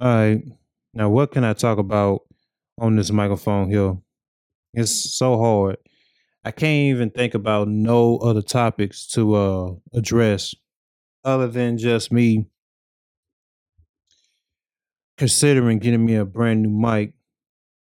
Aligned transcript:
All 0.00 0.08
right. 0.14 0.42
Now, 0.94 1.08
what 1.10 1.30
can 1.32 1.44
I 1.44 1.52
talk 1.52 1.78
about 1.78 2.22
on 2.78 2.96
this 2.96 3.10
microphone 3.10 3.70
here? 3.70 3.96
It's 4.74 5.16
so 5.16 5.38
hard. 5.38 5.76
I 6.44 6.52
can't 6.52 6.96
even 6.96 7.10
think 7.10 7.34
about 7.34 7.68
no 7.68 8.18
other 8.18 8.42
topics 8.42 9.06
to 9.08 9.34
uh 9.34 9.74
address 9.94 10.54
other 11.24 11.48
than 11.48 11.78
just 11.78 12.12
me 12.12 12.46
considering 15.16 15.78
getting 15.78 16.04
me 16.04 16.14
a 16.16 16.24
brand 16.24 16.62
new 16.62 16.70
mic. 16.70 17.12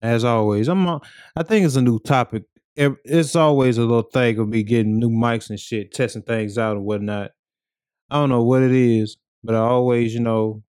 As 0.02 0.24
always, 0.24 0.68
I'm. 0.68 0.88
uh, 0.88 1.00
I 1.36 1.44
think 1.44 1.66
it's 1.66 1.78
a 1.78 1.82
new 1.82 2.00
topic. 2.00 2.44
It's 2.76 3.36
always 3.36 3.78
a 3.78 3.82
little 3.82 4.04
thing 4.04 4.38
of 4.40 4.50
me 4.50 4.64
getting 4.64 5.00
new 5.00 5.10
mics 5.10 5.50
and 5.50 5.60
shit, 5.60 5.94
testing 5.94 6.22
things 6.22 6.58
out 6.58 6.78
and 6.78 6.86
whatnot. 6.86 7.32
I 8.12 8.18
don't 8.18 8.30
know 8.30 8.44
what 8.44 8.64
it 8.64 8.72
is, 8.72 9.18
but 9.44 9.56
I 9.56 9.60
always, 9.60 10.14
you 10.14 10.22
know, 10.22 10.64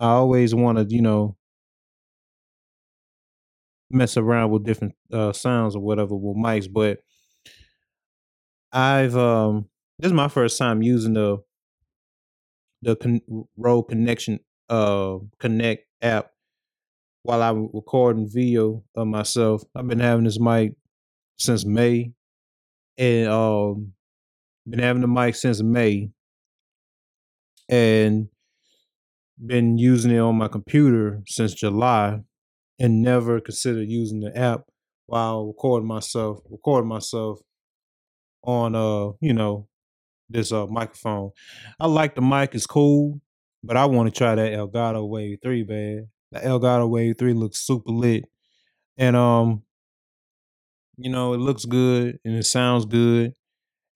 I 0.00 0.08
always 0.10 0.54
want 0.54 0.78
to, 0.78 0.84
you 0.94 1.02
know, 1.02 1.36
mess 3.90 4.16
around 4.16 4.50
with 4.50 4.64
different 4.64 4.94
uh, 5.12 5.32
sounds 5.32 5.76
or 5.76 5.80
whatever 5.80 6.14
with 6.14 6.36
mics. 6.36 6.70
But 6.72 7.00
I've 8.72 9.16
um, 9.16 9.68
this 9.98 10.08
is 10.08 10.12
my 10.12 10.28
first 10.28 10.58
time 10.58 10.82
using 10.82 11.14
the 11.14 11.38
the 12.82 12.96
con- 12.96 13.22
Rode 13.56 13.84
Connection 13.88 14.40
uh 14.68 15.18
Connect 15.38 15.86
app 16.02 16.30
while 17.22 17.42
I'm 17.42 17.70
recording 17.74 18.28
video 18.28 18.84
of 18.96 19.06
myself. 19.08 19.64
I've 19.74 19.88
been 19.88 20.00
having 20.00 20.24
this 20.24 20.40
mic 20.40 20.74
since 21.38 21.64
May, 21.64 22.12
and 22.98 23.28
um, 23.28 23.92
been 24.68 24.80
having 24.80 25.02
the 25.02 25.08
mic 25.08 25.34
since 25.36 25.62
May, 25.62 26.10
and 27.68 28.28
been 29.44 29.78
using 29.78 30.12
it 30.12 30.18
on 30.18 30.36
my 30.36 30.48
computer 30.48 31.22
since 31.26 31.54
July, 31.54 32.20
and 32.78 33.02
never 33.02 33.40
considered 33.40 33.88
using 33.88 34.20
the 34.20 34.36
app 34.36 34.62
while 35.06 35.46
recording 35.46 35.88
myself, 35.88 36.40
recording 36.50 36.88
myself 36.88 37.40
on 38.42 38.74
uh, 38.74 39.12
you 39.20 39.32
know, 39.32 39.68
this 40.30 40.52
uh 40.52 40.66
microphone. 40.66 41.30
I 41.80 41.86
like 41.86 42.14
the 42.14 42.22
mic, 42.22 42.54
it's 42.54 42.66
cool, 42.66 43.20
but 43.62 43.76
I 43.76 43.86
want 43.86 44.12
to 44.12 44.18
try 44.18 44.34
that 44.34 44.52
Elgato 44.52 45.08
Wave 45.08 45.38
3, 45.42 45.64
man. 45.64 46.08
The 46.32 46.40
Elgato 46.40 46.88
Wave 46.88 47.16
3 47.18 47.34
looks 47.34 47.60
super 47.60 47.92
lit. 47.92 48.24
And 48.98 49.16
um, 49.16 49.62
you 50.96 51.10
know, 51.10 51.34
it 51.34 51.38
looks 51.38 51.64
good 51.64 52.18
and 52.24 52.36
it 52.36 52.44
sounds 52.44 52.84
good 52.86 53.32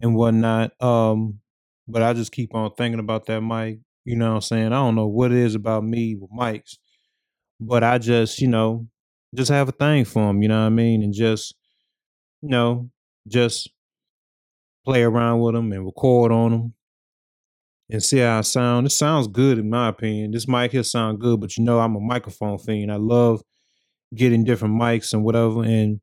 and 0.00 0.14
whatnot. 0.14 0.72
Um, 0.82 1.40
but 1.88 2.02
I 2.02 2.12
just 2.12 2.32
keep 2.32 2.54
on 2.54 2.72
thinking 2.76 3.00
about 3.00 3.26
that 3.26 3.40
mic. 3.40 3.80
You 4.04 4.16
know 4.16 4.30
what 4.30 4.34
I'm 4.36 4.40
saying? 4.42 4.66
I 4.66 4.70
don't 4.70 4.94
know 4.94 5.06
what 5.06 5.32
it 5.32 5.38
is 5.38 5.54
about 5.54 5.84
me 5.84 6.16
with 6.16 6.30
mics, 6.30 6.76
but 7.60 7.84
I 7.84 7.98
just, 7.98 8.40
you 8.40 8.48
know, 8.48 8.88
just 9.34 9.50
have 9.50 9.68
a 9.68 9.72
thing 9.72 10.04
for 10.04 10.26
them, 10.26 10.42
you 10.42 10.48
know 10.48 10.60
what 10.60 10.66
I 10.66 10.70
mean? 10.70 11.02
And 11.02 11.12
just, 11.14 11.54
you 12.42 12.50
know, 12.50 12.90
just 13.28 13.70
play 14.84 15.02
around 15.02 15.40
with 15.40 15.54
them 15.54 15.72
and 15.72 15.84
record 15.84 16.32
on 16.32 16.50
them 16.50 16.74
and 17.90 18.02
see 18.02 18.18
how 18.18 18.38
I 18.38 18.40
sound. 18.42 18.86
It 18.86 18.90
sounds 18.90 19.28
good 19.28 19.58
in 19.58 19.70
my 19.70 19.88
opinion. 19.88 20.32
This 20.32 20.48
mic 20.48 20.72
here 20.72 20.82
sound 20.82 21.20
good, 21.20 21.40
but 21.40 21.56
you 21.56 21.64
know 21.64 21.80
I'm 21.80 21.96
a 21.96 22.00
microphone 22.00 22.58
fiend. 22.58 22.92
I 22.92 22.96
love 22.96 23.42
getting 24.14 24.44
different 24.44 24.74
mics 24.80 25.12
and 25.12 25.24
whatever. 25.24 25.64
And 25.64 26.00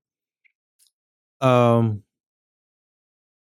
um, 1.41 2.03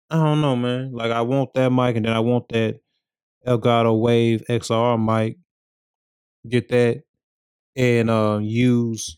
I 0.09 0.15
don't 0.17 0.41
know, 0.41 0.55
man. 0.55 0.91
Like 0.93 1.11
I 1.11 1.21
want 1.21 1.53
that 1.53 1.71
mic, 1.71 1.95
and 1.95 2.05
then 2.05 2.13
I 2.13 2.19
want 2.19 2.47
that 2.49 2.79
Elgato 3.45 3.99
Wave 3.99 4.43
XR 4.49 4.97
mic. 4.97 5.37
Get 6.47 6.69
that 6.69 7.03
and 7.75 8.09
uh, 8.09 8.39
use 8.41 9.17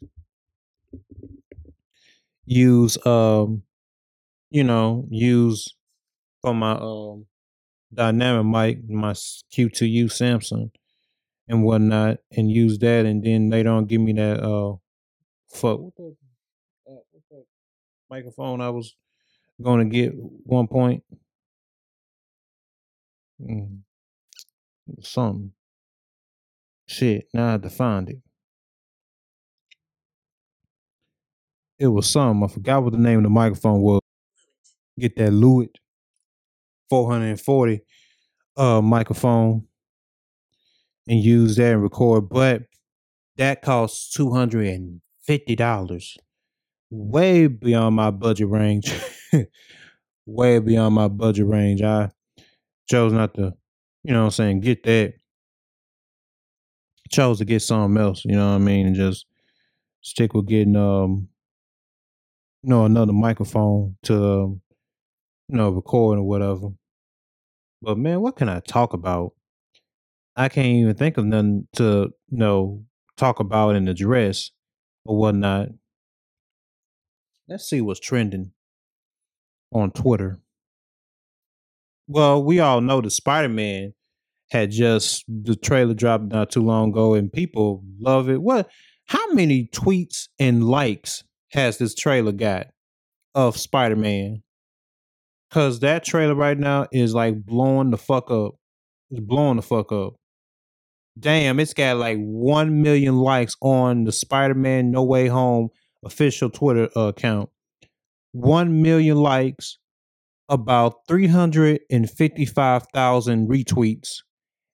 use 2.45 2.97
um 3.05 3.63
you 4.49 4.63
know 4.63 5.05
use 5.09 5.75
for 6.41 6.53
my 6.53 6.73
um 6.73 7.25
dynamic 7.93 8.45
mic 8.45 8.89
my 8.89 9.13
Q2U 9.13 10.11
Samson 10.11 10.71
and 11.47 11.63
whatnot, 11.63 12.19
and 12.37 12.51
use 12.51 12.79
that, 12.79 13.05
and 13.05 13.23
then 13.23 13.49
later 13.49 13.69
on 13.71 13.85
give 13.85 14.01
me 14.01 14.13
that 14.13 14.41
uh 14.43 14.75
fuck 15.49 15.79
what 15.79 15.95
the 15.97 16.15
uh, 16.89 16.93
what 17.11 17.23
the 17.31 17.43
microphone 18.09 18.61
I 18.61 18.69
was 18.69 18.95
going 19.61 19.79
to 19.79 19.85
get 19.95 20.13
one 20.15 20.67
point 20.67 21.03
mm, 23.39 23.83
something 25.01 25.51
shit. 26.87 27.27
Now 27.33 27.47
I 27.47 27.51
have 27.53 27.61
to 27.63 27.69
find 27.69 28.09
it. 28.09 28.17
It 31.77 31.87
was 31.87 32.09
some 32.09 32.43
I 32.43 32.47
forgot 32.47 32.83
what 32.83 32.93
the 32.93 32.99
name 32.99 33.19
of 33.19 33.23
the 33.23 33.29
microphone 33.29 33.81
was. 33.81 34.01
Get 34.99 35.15
that 35.15 35.31
Lewitt 35.31 35.75
440 36.89 37.81
uh 38.57 38.81
microphone 38.81 39.65
and 41.07 41.23
use 41.23 41.55
that 41.55 41.73
and 41.73 41.81
record, 41.83 42.29
but 42.29 42.63
that 43.37 43.61
costs 43.61 44.11
two 44.11 44.31
hundred 44.31 44.67
and 44.67 45.01
fifty 45.23 45.55
dollars. 45.55 46.17
Way 46.91 47.47
beyond 47.47 47.95
my 47.95 48.11
budget 48.11 48.49
range. 48.49 48.93
Way 50.25 50.59
beyond 50.59 50.95
my 50.95 51.07
budget 51.07 51.47
range. 51.47 51.81
I 51.81 52.09
chose 52.89 53.13
not 53.13 53.33
to, 53.35 53.53
you 54.09 54.15
know 54.15 54.21
what 54.21 54.25
I'm 54.25 54.31
saying, 54.31 54.61
get 54.61 54.81
that. 54.85 55.13
Chose 57.11 57.37
to 57.37 57.45
get 57.45 57.61
something 57.61 58.01
else, 58.01 58.25
you 58.25 58.35
know 58.35 58.49
what 58.49 58.55
I 58.55 58.57
mean, 58.57 58.87
and 58.87 58.95
just 58.95 59.27
stick 60.01 60.33
with 60.33 60.47
getting 60.47 60.75
um 60.75 61.27
you 62.63 62.71
know 62.71 62.85
another 62.85 63.13
microphone 63.13 63.97
to 64.03 64.15
um, 64.15 64.61
you 65.47 65.57
know 65.57 65.69
record 65.69 66.17
or 66.17 66.23
whatever. 66.23 66.69
But 67.83 67.99
man, 67.99 68.21
what 68.21 68.35
can 68.35 68.49
I 68.49 68.61
talk 68.61 68.93
about? 68.93 69.33
I 70.35 70.49
can't 70.49 70.65
even 70.65 70.95
think 70.95 71.17
of 71.17 71.25
nothing 71.25 71.67
to 71.73 72.09
you 72.29 72.37
know 72.37 72.83
talk 73.15 73.39
about 73.39 73.75
and 73.75 73.87
address 73.87 74.49
or 75.05 75.17
whatnot. 75.17 75.67
Let's 77.47 77.69
see 77.69 77.81
what's 77.81 77.99
trending 77.99 78.53
on 79.71 79.91
Twitter. 79.91 80.39
Well, 82.07 82.43
we 82.43 82.59
all 82.59 82.81
know 82.81 83.01
the 83.01 83.11
Spider 83.11 83.49
Man 83.49 83.93
had 84.51 84.71
just 84.71 85.23
the 85.27 85.55
trailer 85.55 85.93
dropped 85.93 86.31
not 86.31 86.51
too 86.51 86.63
long 86.63 86.89
ago, 86.89 87.13
and 87.13 87.31
people 87.31 87.83
love 87.99 88.29
it. 88.29 88.41
What? 88.41 88.69
How 89.05 89.33
many 89.33 89.69
tweets 89.73 90.27
and 90.37 90.63
likes 90.63 91.23
has 91.51 91.77
this 91.77 91.95
trailer 91.95 92.31
got 92.31 92.67
of 93.33 93.57
Spider 93.57 93.95
Man? 93.95 94.43
Cause 95.51 95.79
that 95.79 96.03
trailer 96.03 96.35
right 96.35 96.57
now 96.57 96.85
is 96.91 97.15
like 97.15 97.43
blowing 97.43 97.89
the 97.89 97.97
fuck 97.97 98.29
up. 98.29 98.53
It's 99.09 99.19
blowing 99.19 99.55
the 99.55 99.63
fuck 99.63 99.91
up. 99.91 100.13
Damn, 101.17 101.59
it's 101.59 101.73
got 101.73 101.97
like 101.97 102.19
one 102.19 102.83
million 102.83 103.17
likes 103.17 103.55
on 103.61 104.03
the 104.03 104.11
Spider 104.11 104.53
Man 104.53 104.91
No 104.91 105.03
Way 105.03 105.27
Home 105.27 105.69
official 106.03 106.49
Twitter 106.49 106.89
uh, 106.95 107.07
account. 107.07 107.49
One 108.31 108.81
million 108.81 109.17
likes, 109.17 109.77
about 110.47 110.95
355,000 111.07 113.49
retweets, 113.49 114.21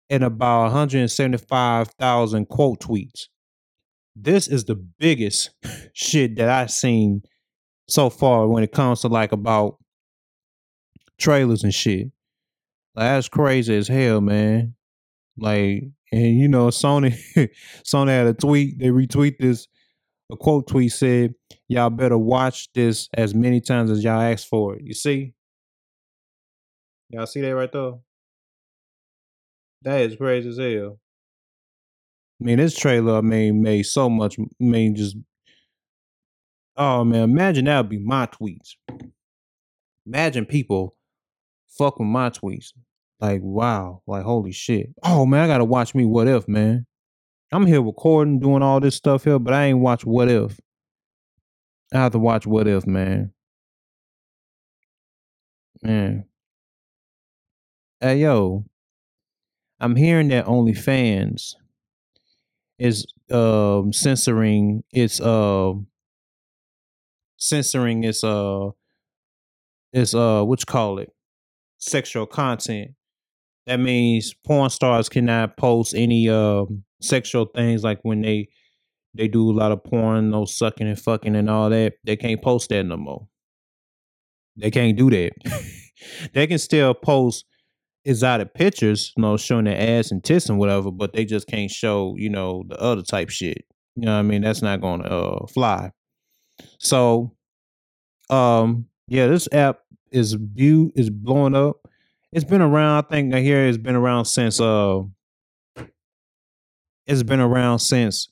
and 0.09 0.23
about 0.23 0.63
175,000 0.63 2.45
quote 2.47 2.79
tweets. 2.79 3.27
This 4.15 4.47
is 4.47 4.65
the 4.65 4.75
biggest 4.75 5.51
shit 5.93 6.37
that 6.37 6.49
I've 6.49 6.71
seen 6.71 7.23
so 7.87 8.09
far 8.09 8.47
when 8.47 8.63
it 8.63 8.71
comes 8.71 9.01
to 9.01 9.07
like 9.07 9.31
about 9.31 9.77
trailers 11.17 11.63
and 11.63 11.73
shit. 11.73 12.11
Like, 12.95 13.07
that's 13.07 13.27
crazy 13.29 13.75
as 13.75 13.87
hell, 13.87 14.21
man. 14.21 14.75
Like, 15.37 15.83
and 16.11 16.39
you 16.39 16.47
know, 16.47 16.67
Sony 16.67 17.17
Sony 17.83 18.09
had 18.09 18.27
a 18.27 18.33
tweet, 18.33 18.79
they 18.79 18.87
retweet 18.87 19.37
this. 19.39 19.67
A 20.31 20.37
quote 20.37 20.67
tweet 20.67 20.91
said, 20.91 21.35
Y'all 21.67 21.91
better 21.91 22.17
watch 22.17 22.71
this 22.73 23.09
as 23.13 23.35
many 23.35 23.61
times 23.61 23.91
as 23.91 24.03
y'all 24.03 24.21
ask 24.21 24.47
for 24.47 24.75
it. 24.75 24.81
You 24.83 24.93
see? 24.93 25.33
Y'all 27.09 27.27
see 27.27 27.41
that 27.41 27.55
right 27.55 27.71
there? 27.71 27.93
That 29.85 30.01
is 30.01 30.15
crazy 30.15 30.49
as 30.49 30.57
hell. 30.57 30.99
I 32.41 32.43
mean, 32.43 32.57
this 32.57 32.75
trailer, 32.75 33.17
I 33.17 33.21
mean, 33.21 33.61
made 33.61 33.83
so 33.83 34.09
much. 34.09 34.37
I 34.39 34.43
mean, 34.59 34.95
just 34.95 35.15
oh 36.75 37.03
man, 37.03 37.21
imagine 37.21 37.65
that 37.65 37.77
would 37.77 37.89
be 37.89 37.99
my 37.99 38.25
tweets. 38.25 38.71
Imagine 40.07 40.45
people 40.45 40.95
fuck 41.69 41.99
with 41.99 42.07
my 42.07 42.31
tweets. 42.31 42.73
Like, 43.19 43.41
wow, 43.43 44.01
like 44.07 44.23
holy 44.23 44.51
shit. 44.51 44.89
Oh 45.03 45.25
man, 45.25 45.41
I 45.41 45.47
gotta 45.47 45.63
watch 45.63 45.93
me 45.93 46.03
what 46.03 46.27
if, 46.27 46.47
man. 46.47 46.87
I'm 47.51 47.67
here 47.67 47.81
recording, 47.81 48.39
doing 48.39 48.63
all 48.63 48.79
this 48.79 48.95
stuff 48.95 49.23
here, 49.23 49.37
but 49.37 49.53
I 49.53 49.65
ain't 49.65 49.79
watch 49.79 50.03
what 50.03 50.29
if. 50.29 50.59
I 51.93 51.99
have 51.99 52.11
to 52.13 52.19
watch 52.19 52.47
what 52.47 52.67
if, 52.67 52.87
man. 52.87 53.33
Man. 55.83 56.25
Hey 58.01 58.17
yo, 58.17 58.65
I'm 59.79 59.95
hearing 59.95 60.29
that 60.29 60.45
OnlyFans 60.45 61.55
is 62.77 63.05
um 63.31 63.93
censoring 63.93 64.83
its 64.91 65.19
uh 65.21 65.73
censoring 67.37 68.03
its 68.03 68.23
uh 68.23 68.69
its 69.93 70.13
uh 70.13 70.43
what 70.43 70.61
you 70.61 70.65
call 70.65 70.99
it 70.99 71.11
sexual 71.77 72.25
content. 72.25 72.91
That 73.67 73.77
means 73.79 74.33
porn 74.45 74.69
stars 74.69 75.09
cannot 75.09 75.57
post 75.57 75.93
any 75.95 76.29
um 76.29 76.83
sexual 77.01 77.45
things 77.45 77.83
like 77.83 77.99
when 78.03 78.21
they 78.21 78.49
they 79.13 79.27
do 79.29 79.49
a 79.49 79.53
lot 79.53 79.71
of 79.71 79.83
porn, 79.83 80.29
no 80.29 80.45
sucking 80.45 80.87
and 80.87 80.99
fucking 80.99 81.35
and 81.35 81.49
all 81.49 81.69
that. 81.69 81.93
They 82.03 82.17
can't 82.17 82.41
post 82.41 82.69
that 82.69 82.83
no 82.83 82.97
more. 82.97 83.27
They 84.57 84.71
can't 84.71 84.97
do 84.97 85.09
that. 85.09 85.31
they 86.33 86.47
can 86.47 86.59
still 86.59 86.93
post 86.93 87.45
exotic 88.05 88.53
pictures, 88.53 89.13
you 89.17 89.21
know, 89.21 89.35
showing 89.35 89.65
their 89.65 89.99
ass 89.99 90.11
and 90.11 90.23
tits 90.23 90.47
and 90.47 90.59
whatever, 90.59 90.91
but 90.91 91.13
they 91.13 91.25
just 91.25 91.47
can't 91.47 91.71
show, 91.71 92.15
you 92.17 92.29
know, 92.29 92.63
the 92.67 92.79
other 92.79 93.01
type 93.01 93.29
shit. 93.29 93.65
You 93.95 94.05
know 94.05 94.13
what 94.13 94.19
I 94.19 94.23
mean? 94.23 94.41
That's 94.41 94.61
not 94.61 94.81
gonna 94.81 95.03
uh, 95.03 95.47
fly. 95.47 95.91
So 96.79 97.35
um 98.29 98.85
yeah, 99.07 99.27
this 99.27 99.47
app 99.51 99.79
is 100.11 100.33
view 100.33 100.91
is 100.95 101.09
blowing 101.09 101.55
up. 101.55 101.77
It's 102.31 102.45
been 102.45 102.61
around, 102.61 103.05
I 103.05 103.07
think 103.07 103.33
I 103.33 103.41
hear 103.41 103.65
it's 103.65 103.77
been 103.77 103.95
around 103.95 104.25
since 104.25 104.59
uh 104.59 105.01
it's 107.07 107.23
been 107.23 107.39
around 107.39 107.79
since 107.79 108.29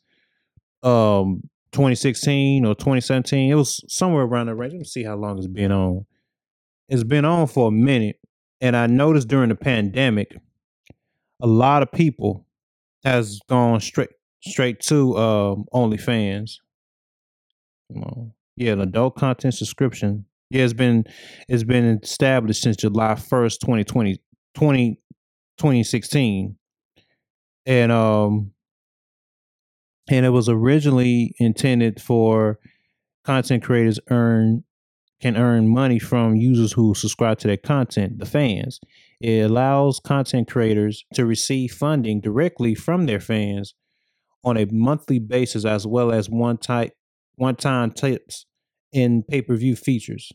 um 0.83 1.41
2016 1.71 2.65
or 2.65 2.75
2017. 2.75 3.51
It 3.51 3.55
was 3.55 3.83
somewhere 3.87 4.23
around 4.23 4.47
the 4.47 4.55
range. 4.55 4.73
Let 4.73 4.79
me 4.79 4.85
see 4.85 5.03
how 5.03 5.15
long 5.15 5.37
it's 5.37 5.47
been 5.47 5.71
on. 5.71 6.05
It's 6.89 7.03
been 7.03 7.25
on 7.25 7.47
for 7.47 7.69
a 7.69 7.71
minute, 7.71 8.19
and 8.63 8.77
I 8.77 8.87
noticed 8.87 9.27
during 9.27 9.49
the 9.49 9.55
pandemic, 9.55 10.37
a 11.41 11.47
lot 11.47 11.83
of 11.83 11.91
people 11.91 12.47
has 13.03 13.41
gone 13.49 13.81
straight 13.81 14.09
straight 14.41 14.79
to 14.79 15.17
um 15.17 15.65
OnlyFans. 15.73 16.59
Yeah, 18.55 18.71
an 18.71 18.81
adult 18.81 19.15
content 19.15 19.53
subscription. 19.53 20.25
Yeah, 20.49 20.63
it's 20.63 20.73
been 20.73 21.05
it's 21.49 21.63
been 21.63 21.99
established 22.01 22.61
since 22.61 22.77
July 22.77 23.15
1st, 23.15 23.59
2020, 23.59 24.17
20, 24.55 24.95
2016. 25.57 26.55
And 27.65 27.91
um 27.91 28.53
and 30.09 30.25
it 30.25 30.29
was 30.29 30.47
originally 30.47 31.35
intended 31.37 32.01
for 32.01 32.59
content 33.25 33.63
creators 33.63 33.99
earn 34.09 34.63
can 35.23 35.37
earn 35.37 35.69
money 35.69 35.99
from 35.99 36.35
users 36.35 36.73
who 36.73 36.93
subscribe 36.93 37.39
to 37.39 37.47
their 37.47 37.55
content, 37.55 38.19
the 38.19 38.25
fans. 38.25 38.81
It 39.21 39.49
allows 39.49 40.01
content 40.01 40.51
creators 40.51 41.05
to 41.13 41.25
receive 41.25 41.71
funding 41.71 42.19
directly 42.19 42.75
from 42.75 43.05
their 43.05 43.21
fans 43.21 43.73
on 44.43 44.57
a 44.57 44.65
monthly 44.65 45.19
basis 45.19 45.63
as 45.63 45.87
well 45.87 46.11
as 46.11 46.29
one 46.29 46.57
type 46.57 46.91
one 47.35 47.55
time 47.55 47.91
tips 47.91 48.45
in 48.91 49.23
pay-per-view 49.23 49.77
features. 49.77 50.29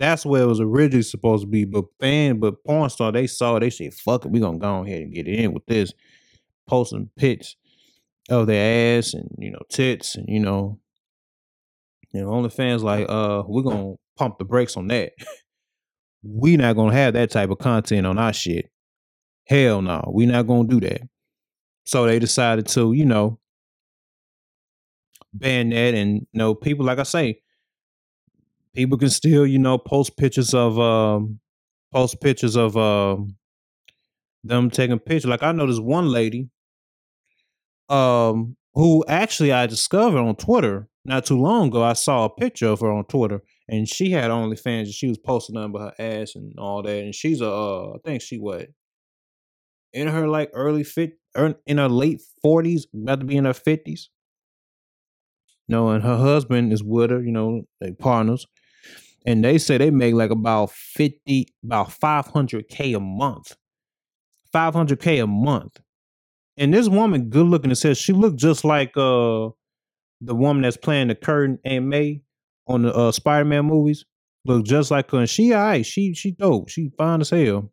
That's 0.00 0.26
where 0.26 0.42
it 0.42 0.46
was 0.46 0.60
originally 0.60 1.02
supposed 1.02 1.44
to 1.44 1.48
be. 1.48 1.64
But 1.64 1.84
fan, 2.00 2.40
but 2.40 2.64
porn 2.64 2.90
star, 2.90 3.12
they 3.12 3.28
saw 3.28 3.56
it, 3.56 3.60
they 3.60 3.70
said, 3.70 3.94
fuck 3.94 4.24
it, 4.24 4.32
we 4.32 4.40
gonna 4.40 4.58
go 4.58 4.84
ahead 4.84 5.02
and 5.02 5.14
get 5.14 5.28
it 5.28 5.38
in 5.38 5.54
with 5.54 5.66
this. 5.66 5.92
Posting 6.66 7.10
pics 7.16 7.54
of 8.28 8.48
their 8.48 8.98
ass 8.98 9.14
and 9.14 9.30
you 9.38 9.52
know 9.52 9.62
tits 9.70 10.16
and 10.16 10.28
you 10.28 10.40
know 10.40 10.80
know 12.12 12.26
OnlyFans 12.28 12.82
like 12.82 13.06
uh 13.08 13.44
we're 13.46 13.62
gonna 13.62 13.94
pump 14.16 14.38
the 14.38 14.44
brakes 14.44 14.76
on 14.76 14.88
that. 14.88 15.12
we 16.22 16.56
not 16.56 16.76
gonna 16.76 16.92
have 16.92 17.14
that 17.14 17.30
type 17.30 17.50
of 17.50 17.58
content 17.58 18.06
on 18.06 18.18
our 18.18 18.32
shit. 18.32 18.70
Hell 19.46 19.82
no, 19.82 20.10
we 20.12 20.26
not 20.26 20.46
gonna 20.46 20.68
do 20.68 20.80
that. 20.80 21.02
So 21.84 22.06
they 22.06 22.18
decided 22.18 22.66
to 22.68 22.92
you 22.92 23.04
know 23.04 23.38
ban 25.32 25.70
that 25.70 25.94
and 25.94 26.20
you 26.20 26.38
know 26.38 26.54
people 26.54 26.84
like 26.84 26.98
I 26.98 27.04
say 27.04 27.40
people 28.74 28.98
can 28.98 29.10
still 29.10 29.46
you 29.46 29.58
know 29.58 29.78
post 29.78 30.16
pictures 30.16 30.54
of 30.54 30.78
um 30.78 31.38
post 31.92 32.20
pictures 32.20 32.56
of 32.56 32.76
um 32.76 33.36
them 34.46 34.70
taking 34.70 34.98
pictures. 34.98 35.26
Like 35.26 35.42
I 35.42 35.52
know 35.52 35.66
one 35.80 36.08
lady 36.08 36.48
um, 37.88 38.56
who 38.74 39.04
actually 39.08 39.52
I 39.52 39.66
discovered 39.66 40.18
on 40.18 40.36
Twitter 40.36 40.88
not 41.04 41.26
too 41.26 41.38
long 41.38 41.68
ago. 41.68 41.82
I 41.82 41.94
saw 41.94 42.24
a 42.24 42.30
picture 42.30 42.68
of 42.68 42.80
her 42.80 42.90
on 42.90 43.04
Twitter, 43.04 43.42
and 43.68 43.88
she 43.88 44.10
had 44.10 44.30
OnlyFans, 44.30 44.84
and 44.84 44.94
she 44.94 45.08
was 45.08 45.18
posting 45.18 45.56
under 45.56 45.78
her 45.78 45.94
ass 45.98 46.34
and 46.34 46.54
all 46.58 46.82
that. 46.82 47.02
And 47.02 47.14
she's 47.14 47.40
a, 47.40 47.50
uh, 47.50 47.94
I 47.94 47.98
think 48.04 48.22
she 48.22 48.38
what 48.38 48.68
in 49.92 50.08
her 50.08 50.28
like 50.28 50.50
early 50.52 50.84
fit, 50.84 51.12
in 51.66 51.78
her 51.78 51.88
late 51.88 52.22
forties, 52.42 52.86
about 52.94 53.20
to 53.20 53.26
be 53.26 53.36
in 53.36 53.44
her 53.44 53.54
fifties. 53.54 54.10
no, 55.68 55.90
and 55.90 56.04
her 56.04 56.16
husband 56.16 56.72
is 56.72 56.82
with 56.82 57.10
her. 57.10 57.22
You 57.22 57.32
know, 57.32 57.62
they 57.80 57.92
partners, 57.92 58.46
and 59.26 59.44
they 59.44 59.58
say 59.58 59.78
they 59.78 59.90
make 59.90 60.14
like 60.14 60.30
about 60.30 60.70
fifty, 60.72 61.48
about 61.64 61.92
five 61.92 62.26
hundred 62.28 62.68
k 62.68 62.92
a 62.92 63.00
month, 63.00 63.56
five 64.52 64.74
hundred 64.74 65.00
k 65.00 65.18
a 65.18 65.26
month 65.26 65.80
and 66.56 66.72
this 66.72 66.88
woman, 66.88 67.28
good 67.28 67.46
looking 67.46 67.70
as 67.70 67.80
says 67.80 67.98
she 67.98 68.12
looked 68.12 68.38
just 68.38 68.64
like 68.64 68.96
uh 68.96 69.48
the 70.20 70.34
woman 70.34 70.62
that's 70.62 70.76
playing 70.76 71.08
the 71.08 71.14
curtain 71.14 71.58
Aunt 71.64 71.84
May 71.84 72.22
on 72.66 72.82
the 72.82 72.94
uh, 72.94 73.12
Spider 73.12 73.44
Man 73.44 73.66
movies. 73.66 74.04
Look 74.44 74.64
just 74.64 74.90
like 74.90 75.10
her. 75.10 75.18
And 75.18 75.30
she 75.30 75.54
alright. 75.54 75.84
She 75.84 76.14
she 76.14 76.32
dope. 76.32 76.68
She 76.68 76.90
fine 76.96 77.20
as 77.20 77.30
hell. 77.30 77.72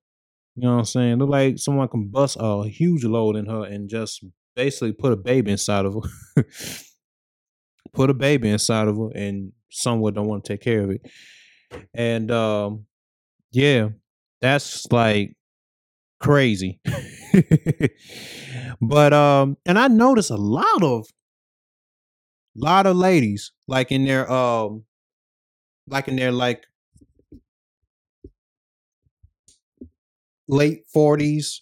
You 0.56 0.64
know 0.64 0.74
what 0.74 0.80
I'm 0.80 0.86
saying? 0.86 1.18
Look 1.18 1.30
like 1.30 1.58
someone 1.58 1.88
can 1.88 2.08
bust 2.10 2.38
a 2.40 2.68
huge 2.68 3.04
load 3.04 3.36
in 3.36 3.46
her 3.48 3.64
and 3.66 3.90
just 3.90 4.24
basically 4.56 4.94
put 4.94 5.12
a 5.12 5.18
baby 5.18 5.52
inside 5.52 5.86
of 5.86 5.96
her. 5.96 6.44
put 7.94 8.10
a 8.10 8.14
baby 8.14 8.50
inside 8.50 8.88
of 8.88 8.98
her 8.98 9.10
and 9.16 9.52
someone 9.70 10.14
don't 10.14 10.28
want 10.28 10.44
to 10.44 10.54
take 10.54 10.62
care 10.62 10.82
of 10.84 10.92
it. 10.92 11.02
And 11.94 12.32
um 12.32 12.86
yeah, 13.52 13.90
that's 14.42 14.92
like 14.92 15.36
crazy. 16.20 16.80
but 18.82 19.14
um, 19.14 19.58
and 19.66 19.78
I 19.78 19.88
notice 19.88 20.30
a 20.30 20.38
lot 20.38 20.82
of 20.82 21.06
lot 22.56 22.86
of 22.86 22.96
ladies 22.96 23.52
like 23.68 23.92
in 23.92 24.06
their 24.06 24.30
um 24.32 24.84
like 25.88 26.08
in 26.08 26.16
their 26.16 26.32
like 26.32 26.66
late 30.48 30.84
40s 30.96 31.60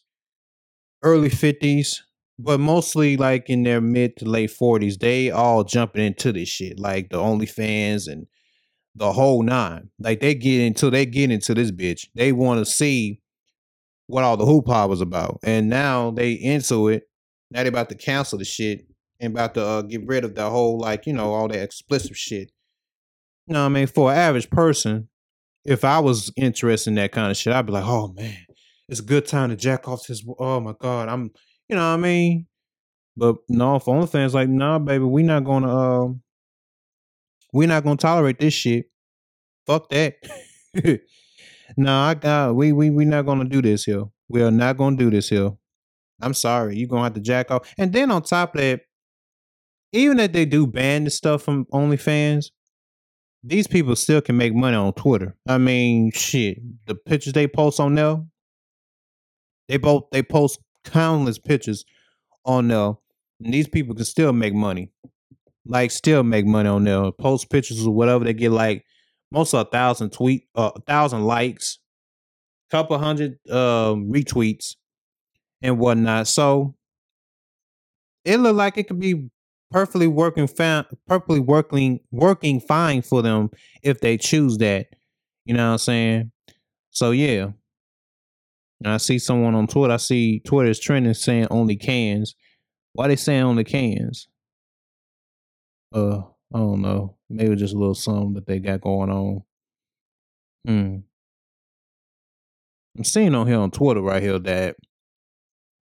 early 1.04 1.30
50s 1.30 2.00
but 2.38 2.60
mostly 2.60 3.18
like 3.18 3.50
in 3.50 3.64
their 3.64 3.80
mid 3.80 4.18
to 4.18 4.26
late 4.26 4.52
40s 4.52 5.00
they 5.00 5.32
all 5.32 5.64
jumping 5.64 6.04
into 6.04 6.34
this 6.34 6.50
shit 6.50 6.80
like 6.80 7.10
the 7.10 7.18
OnlyFans 7.18 8.12
and 8.12 8.28
the 8.96 9.14
whole 9.14 9.44
nine 9.44 9.90
like 10.00 10.20
they 10.20 10.36
get 10.36 10.60
into 10.60 10.90
they 10.90 11.06
get 11.06 11.32
into 11.32 11.54
this 11.54 11.72
bitch 11.72 12.08
they 12.16 12.32
want 12.32 12.60
to 12.60 12.66
see 12.70 13.22
what 14.12 14.26
all 14.26 14.36
the 14.36 14.46
hoopla 14.46 14.90
was 14.90 15.02
about. 15.02 15.40
And 15.44 15.70
now 15.70 16.12
they 16.12 16.34
into 16.34 16.90
it. 16.90 17.04
Now 17.50 17.64
they 17.64 17.70
about 17.70 17.90
to 17.90 17.96
cancel 17.96 18.38
the 18.38 18.46
shit 18.46 18.86
and 19.22 19.34
about 19.34 19.54
to 19.54 19.66
uh, 19.66 19.82
get 19.84 20.06
rid 20.06 20.26
of 20.26 20.36
the 20.36 20.50
whole 20.50 20.80
like 20.80 21.06
you 21.06 21.14
know 21.14 21.34
all 21.34 21.48
that 21.48 21.62
explicit 21.62 22.16
shit. 22.16 22.52
You 23.48 23.54
know 23.54 23.62
what 23.62 23.68
I 23.68 23.70
mean? 23.70 23.88
For 23.88 24.12
an 24.12 24.18
average 24.18 24.50
person, 24.50 25.10
if 25.64 25.84
I 25.86 26.00
was 26.00 26.32
interested 26.36 26.92
in 26.92 26.96
that 26.96 27.12
kind 27.12 27.32
of 27.32 27.38
shit, 27.38 27.54
I'd 27.54 27.66
be 27.66 27.72
like, 27.72 27.86
oh 27.86 28.14
man, 28.14 28.38
it's 28.90 29.00
a 29.00 29.04
good 29.04 29.26
time 29.26 29.50
to 29.50 29.56
jack 29.56 29.88
off 29.88 30.08
this. 30.08 30.24
Oh 30.40 30.60
my 30.60 30.74
god, 30.80 31.08
I'm, 31.10 31.32
you 31.70 31.76
know 31.76 31.88
what 31.90 31.98
I 31.98 31.98
mean? 31.98 32.48
But 33.16 33.38
no, 33.50 33.80
for 33.80 33.96
OnlyFans, 33.96 34.34
like, 34.34 34.50
nah, 34.50 34.80
baby, 34.80 35.04
we 35.04 35.24
not 35.24 35.44
gonna, 35.44 36.08
uh, 36.08 36.14
we 37.54 37.68
not 37.68 37.84
gonna 37.84 37.98
tolerate 37.98 38.40
this 38.40 38.54
shit. 38.54 38.86
Fuck 39.66 39.90
that. 39.90 40.16
No, 41.78 41.98
I 41.98 42.14
got 42.16 42.56
we 42.56 42.72
we 42.74 42.90
we 42.90 43.06
not 43.06 43.26
gonna 43.26 43.46
do 43.46 43.62
this 43.62 43.86
here. 43.86 44.04
We 44.30 44.42
are 44.44 44.52
not 44.52 44.78
gonna 44.78 44.98
do 44.98 45.10
this 45.10 45.30
here. 45.30 45.52
I'm 46.22 46.34
sorry. 46.34 46.78
You're 46.78 46.90
gonna 46.90 47.04
have 47.04 47.14
to 47.14 47.20
jack 47.20 47.52
off. 47.52 47.74
And 47.78 47.94
then 47.94 48.12
on 48.12 48.24
top 48.24 48.56
of 48.56 48.62
that, 48.62 48.82
even 49.92 50.20
if 50.20 50.32
they 50.32 50.46
do 50.46 50.68
ban 50.68 51.04
the 51.04 51.10
stuff 51.10 51.44
from 51.44 51.66
OnlyFans, 51.66 52.52
these 53.44 53.68
people 53.68 53.96
still 53.96 54.22
can 54.22 54.38
make 54.38 54.54
money 54.54 54.76
on 54.76 54.94
Twitter. 54.94 55.36
I 55.48 55.58
mean, 55.58 56.12
shit. 56.12 56.60
The 56.86 56.96
pictures 56.96 57.34
they 57.34 57.48
post 57.48 57.80
on 57.80 57.96
there, 57.96 58.24
they 59.68 59.78
both 59.78 60.06
they 60.12 60.22
post 60.22 60.60
countless 60.84 61.40
pictures 61.40 61.86
on 62.46 62.68
there. 62.68 62.94
And 63.44 63.54
these 63.54 63.68
people 63.68 63.96
can 63.96 64.06
still 64.06 64.34
make 64.34 64.54
money. 64.54 64.92
Like 65.66 65.92
still 65.92 66.24
make 66.24 66.46
money 66.46 66.70
on 66.70 66.84
there. 66.84 67.12
Post 67.12 67.50
pictures 67.50 67.86
or 67.86 67.94
whatever. 67.94 68.24
They 68.24 68.34
get 68.34 68.52
like 68.52 68.86
most 69.32 69.54
of 69.54 69.66
a 69.66 69.70
thousand 69.70 70.12
tweet, 70.12 70.48
uh, 70.56 70.72
a 70.76 70.82
thousand 70.82 71.24
likes, 71.24 71.80
couple 72.70 72.98
hundred 72.98 73.40
um, 73.50 74.12
retweets, 74.12 74.76
and 75.62 75.80
whatnot. 75.80 76.28
So 76.28 76.76
it 78.24 78.38
looked 78.38 78.58
like 78.58 78.78
it 78.78 78.88
could 78.88 79.00
be 79.00 79.30
perfectly 79.72 80.08
working, 80.08 80.48
fa- 80.48 80.88
perfectly 81.08 81.40
working, 81.40 82.00
working 82.12 82.60
fine 82.60 83.02
for 83.02 83.22
them 83.22 83.50
if 83.82 84.02
they 84.02 84.18
choose 84.18 84.58
that. 84.60 84.88
You 85.46 85.56
know 85.56 85.68
what 85.68 85.74
I'm 85.74 85.78
saying? 85.80 86.32
So 86.92 87.12
yeah. 87.12 87.48
I 88.84 88.98
see 88.98 89.20
someone 89.20 89.54
on 89.54 89.68
Twitter. 89.68 89.94
I 89.94 89.98
see 89.98 90.40
Twitter 90.40 90.70
is 90.70 90.80
trending 90.80 91.14
saying 91.14 91.48
only 91.52 91.76
cans. 91.76 92.36
Why 92.94 93.08
they 93.08 93.16
saying 93.16 93.44
on 93.44 93.56
the 93.56 93.64
cans? 93.64 94.28
Uh, 95.94 96.22
I 96.54 96.58
don't 96.58 96.82
know. 96.82 97.16
Maybe 97.30 97.56
just 97.56 97.76
a 97.76 97.78
little 97.78 97.94
something 97.94 98.34
that 98.34 98.48
they 98.48 98.60
got 98.60 98.82
going 98.82 99.10
on. 99.10 99.44
Hmm. 100.66 100.98
I'm 102.98 103.04
seeing 103.04 103.36
on 103.36 103.48
here 103.48 103.60
on 103.60 103.72
Twitter 103.72 104.02
right 104.02 104.22
here 104.22 104.40
that 104.40 104.76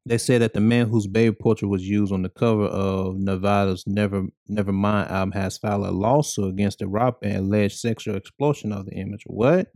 they 0.10 0.18
said 0.18 0.42
that 0.42 0.54
the 0.54 0.60
man 0.60 0.90
whose 0.90 1.06
baby 1.06 1.36
portrait 1.36 1.68
was 1.70 1.88
used 1.88 2.12
on 2.12 2.24
the 2.24 2.30
cover 2.30 2.66
of 2.66 3.16
Nirvana's 3.18 3.84
Never 3.86 4.24
Nevermind 4.50 5.08
album 5.08 5.34
has 5.34 5.60
filed 5.60 5.86
a 5.86 5.92
lawsuit 5.92 6.50
against 6.50 6.80
the 6.80 6.88
rock 6.88 7.22
band 7.22 7.38
alleged 7.38 7.78
sexual 7.78 8.16
exploitation 8.16 8.72
of 8.74 8.88
the 8.88 8.94
image. 8.94 9.22
What? 9.28 9.68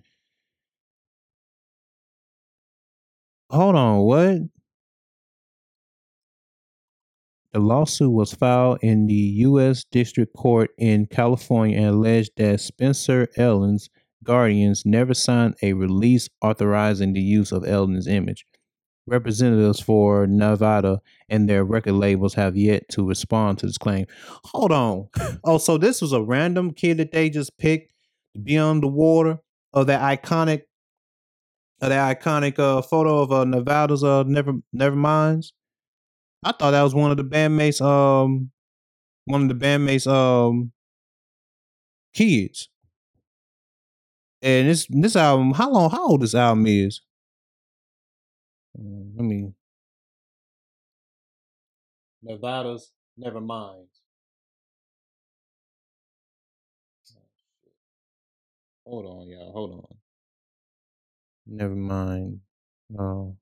Hold 3.52 3.75
on, 3.75 4.00
what? 4.00 4.38
The 7.52 7.60
lawsuit 7.60 8.12
was 8.12 8.34
filed 8.34 8.80
in 8.82 9.06
the 9.06 9.13
U.S. 9.13 9.84
District 9.92 10.34
Court 10.36 10.72
in 10.80 11.06
California 11.06 11.78
and 11.78 11.86
alleged 11.86 12.32
that 12.38 12.60
Spencer 12.60 13.28
Elden's 13.38 13.88
guardians 14.24 14.84
never 14.84 15.13
signed 15.13 15.54
a 15.62 15.74
release 15.74 16.28
authorizing 16.42 17.13
the 17.13 17.22
use 17.22 17.52
of 17.52 17.68
Elden's 17.68 18.08
image. 18.08 18.48
Representatives 19.05 19.81
for 19.81 20.25
Nirvana 20.27 21.01
and 21.27 21.50
their 21.50 21.65
record 21.65 21.93
labels 21.93 22.33
have 22.36 22.55
yet 22.55 22.88
to 22.89 23.05
respond 23.05 23.60
to 23.60 23.65
this 23.65 23.77
claim. 23.77 24.05
Hold 24.45 24.72
on. 24.72 25.10
Oh, 25.43 25.57
so 25.57 25.77
this 25.77 26.01
was 26.01 26.13
a 26.13 26.22
random 26.22 26.72
kid 26.72 26.98
that 26.98 27.12
they 27.12 27.29
just 27.29 27.57
picked 27.57 27.91
to 28.33 28.39
be 28.39 28.57
on 28.57 28.79
the 28.79 28.88
water 28.88 29.39
of 29.74 29.88
that 29.88 30.01
iconic 30.01 30.62
of 31.81 31.89
that 31.89 32.22
iconic 32.22 32.57
uh, 32.60 32.81
photo 32.81 33.19
of 33.19 33.31
uh, 33.31 33.43
Nirvana's 33.43 34.03
uh 34.03 34.24
never 34.24 34.53
never 34.72 34.95
minds. 34.95 35.53
I 36.43 36.53
thought 36.53 36.72
that 36.72 36.83
was 36.83 36.95
one 36.95 37.12
of 37.12 37.17
the 37.17 37.24
bandmates 37.25 37.81
um 37.81 38.51
one 39.25 39.43
of 39.43 39.50
the 39.50 39.65
bandmates 39.65 40.07
um 40.07 40.72
kids. 42.13 42.69
And 44.41 44.69
this 44.69 44.88
this 44.89 45.15
album, 45.15 45.53
how 45.53 45.72
long 45.72 45.89
how 45.89 46.07
old 46.07 46.22
this 46.22 46.36
album 46.36 46.67
is? 46.67 47.01
Mm, 48.80 49.12
Let 49.15 49.25
me 49.25 49.53
Nirvana's 52.24 52.92
Never 53.18 53.42
Mind. 53.42 53.88
Hold 58.86 59.06
on, 59.06 59.27
y'all. 59.27 59.51
Hold 59.53 59.72
on. 59.72 59.98
Never 61.48 61.75
mind. 61.75 62.39
Oh, 62.98 63.38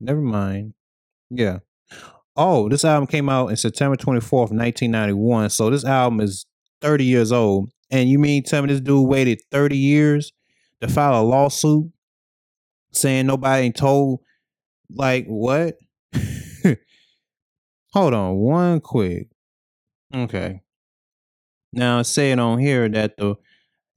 never 0.00 0.20
mind. 0.20 0.74
Yeah. 1.30 1.58
Oh, 2.36 2.68
this 2.68 2.84
album 2.84 3.06
came 3.06 3.28
out 3.28 3.48
in 3.48 3.56
September 3.56 3.96
24th, 3.96 4.50
1991. 4.50 5.50
So 5.50 5.70
this 5.70 5.84
album 5.84 6.20
is 6.20 6.46
30 6.80 7.04
years 7.04 7.32
old. 7.32 7.70
And 7.90 8.08
you 8.08 8.18
mean 8.18 8.42
tell 8.42 8.62
me 8.62 8.68
this 8.68 8.80
dude 8.80 9.08
waited 9.08 9.40
30 9.50 9.76
years 9.76 10.32
to 10.80 10.88
file 10.88 11.20
a 11.20 11.22
lawsuit 11.22 11.90
saying 12.92 13.26
nobody 13.26 13.70
told 13.70 14.20
like 14.94 15.26
what? 15.26 15.76
Hold 17.92 18.14
on, 18.14 18.36
one 18.36 18.80
quick. 18.80 19.28
Okay. 20.14 20.62
Now 21.72 22.00
it's 22.00 22.08
saying 22.08 22.38
on 22.38 22.58
here 22.58 22.88
that 22.88 23.16
the 23.16 23.36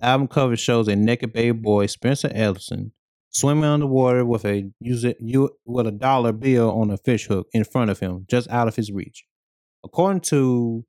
album 0.02 0.28
cover 0.28 0.56
shows 0.56 0.88
a 0.88 0.96
naked 0.96 1.34
baby 1.34 1.58
boy, 1.58 1.88
Spencer 1.88 2.32
Ellison, 2.34 2.92
swimming 3.30 3.64
underwater 3.64 4.26
with 4.26 4.46
a 4.46 4.72
with 4.80 5.88
a 5.88 5.92
dollar 5.92 6.32
bill 6.32 6.72
on 6.72 6.92
a 6.92 6.98
fish 6.98 7.28
hook 7.28 7.48
in 7.54 7.64
front 7.64 7.90
of 7.90 8.00
him, 8.00 8.26
just 8.30 8.50
out 8.50 8.68
of 8.68 8.76
his 8.76 8.92
reach. 8.92 9.26
According 9.84 10.22
to 10.22 10.86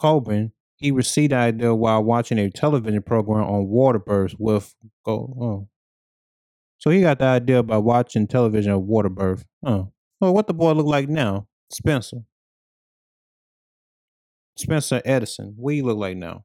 Cobain, 0.00 0.52
he 0.76 0.90
received 0.90 1.32
the 1.32 1.36
idea 1.36 1.74
while 1.74 2.02
watching 2.02 2.38
a 2.38 2.50
television 2.50 3.02
program 3.02 3.44
on 3.44 3.68
water 3.68 3.98
births 3.98 4.34
with 4.38 4.74
go 5.04 5.36
oh. 5.40 5.68
So 6.82 6.90
he 6.90 7.00
got 7.00 7.20
the 7.20 7.26
idea 7.26 7.62
by 7.62 7.76
watching 7.78 8.26
television 8.26 8.72
of 8.72 8.82
water 8.82 9.08
birth. 9.08 9.44
Oh. 9.64 9.92
Well, 10.20 10.34
what 10.34 10.48
the 10.48 10.52
boy 10.52 10.72
look 10.72 10.86
like 10.86 11.08
now? 11.08 11.46
Spencer. 11.70 12.22
Spencer 14.56 15.00
Edison. 15.04 15.54
What 15.56 15.74
he 15.74 15.82
look 15.82 15.96
like 15.96 16.16
now? 16.16 16.44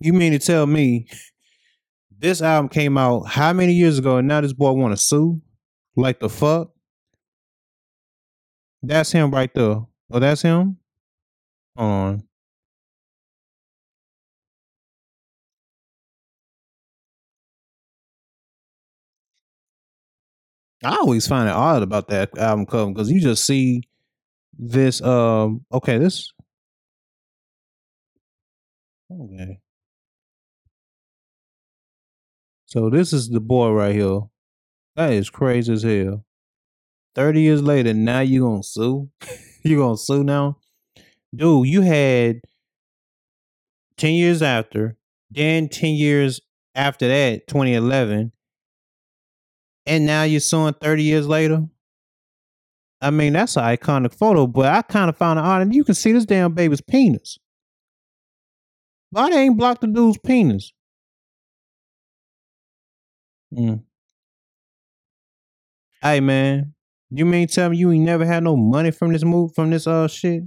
You 0.00 0.12
mean 0.12 0.30
to 0.30 0.38
tell 0.38 0.64
me 0.64 1.08
this 2.20 2.40
album 2.40 2.68
came 2.68 2.96
out 2.96 3.26
how 3.26 3.52
many 3.52 3.72
years 3.72 3.98
ago 3.98 4.18
and 4.18 4.28
now 4.28 4.40
this 4.40 4.52
boy 4.52 4.70
want 4.70 4.92
to 4.92 4.96
sue? 4.96 5.42
Like 5.96 6.20
the 6.20 6.28
fuck? 6.28 6.70
That's 8.80 9.10
him 9.10 9.32
right 9.32 9.52
there. 9.52 9.84
Oh, 10.08 10.18
that's 10.20 10.42
him? 10.42 10.76
On. 11.76 12.22
I 20.84 20.96
always 20.96 21.26
find 21.26 21.48
it 21.48 21.54
odd 21.54 21.82
about 21.82 22.08
that 22.08 22.36
album 22.38 22.66
cover 22.66 22.92
because 22.92 23.10
you 23.10 23.20
just 23.20 23.44
see 23.44 23.82
this 24.58 25.02
um 25.02 25.64
okay, 25.72 25.98
this 25.98 26.32
okay. 29.12 29.58
So 32.66 32.88
this 32.88 33.12
is 33.12 33.28
the 33.28 33.40
boy 33.40 33.70
right 33.70 33.94
here. 33.94 34.20
That 34.96 35.12
is 35.12 35.28
crazy 35.28 35.72
as 35.72 35.82
hell. 35.82 36.24
30 37.14 37.40
years 37.40 37.62
later, 37.62 37.92
now 37.92 38.20
you 38.20 38.42
gonna 38.42 38.62
sue? 38.62 39.10
you 39.62 39.78
gonna 39.78 39.96
sue 39.96 40.22
now? 40.22 40.58
Dude, 41.34 41.66
you 41.68 41.82
had 41.82 42.40
10 43.96 44.14
years 44.14 44.42
after, 44.42 44.96
then 45.30 45.68
10 45.68 45.94
years 45.94 46.40
after 46.74 47.08
that, 47.08 47.46
2011, 47.48 48.32
and 49.86 50.06
now 50.06 50.22
you're 50.22 50.40
suing 50.40 50.74
30 50.74 51.02
years 51.02 51.26
later? 51.26 51.66
I 53.00 53.10
mean, 53.10 53.32
that's 53.32 53.56
an 53.56 53.64
iconic 53.64 54.14
photo, 54.14 54.46
but 54.46 54.66
I 54.66 54.82
kind 54.82 55.08
of 55.08 55.16
found 55.16 55.38
it 55.38 55.44
odd, 55.44 55.62
and 55.62 55.74
you 55.74 55.84
can 55.84 55.94
see 55.94 56.12
this 56.12 56.26
damn 56.26 56.52
baby's 56.52 56.82
penis. 56.82 57.38
Why 59.10 59.30
they 59.30 59.38
ain't 59.38 59.56
blocked 59.56 59.80
the 59.80 59.86
dude's 59.86 60.18
penis? 60.18 60.72
Mm. 63.52 63.82
Hey 66.02 66.20
man, 66.20 66.74
you 67.10 67.26
mean 67.26 67.48
tell 67.48 67.70
me 67.70 67.76
you 67.76 67.90
ain't 67.90 68.04
never 68.04 68.24
had 68.24 68.44
no 68.44 68.56
money 68.56 68.90
from 68.90 69.12
this 69.12 69.24
move 69.24 69.52
from 69.54 69.70
this 69.70 69.86
uh 69.86 70.06
shit? 70.06 70.44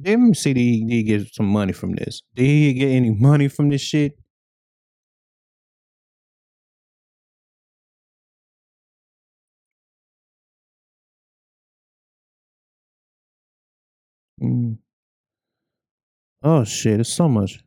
Did 0.00 0.20
he 0.90 1.02
get 1.02 1.34
some 1.34 1.46
money 1.46 1.72
from 1.72 1.94
this. 1.96 2.22
Did 2.34 2.44
he 2.44 2.72
get 2.74 2.88
any 2.88 3.10
money 3.10 3.48
from 3.48 3.70
this 3.70 3.80
shit? 3.80 4.16
Mm. 14.42 14.78
Oh 16.42 16.64
shit, 16.64 17.00
it's 17.00 17.12
so 17.12 17.28
much. 17.28 17.60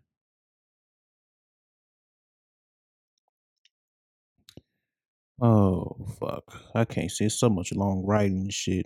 Oh 5.42 5.96
fuck. 6.20 6.44
I 6.76 6.86
can't 6.86 7.12
see 7.12 7.30
so 7.30 7.50
much 7.50 7.74
long 7.74 8.04
writing 8.06 8.50
shit. 8.50 8.86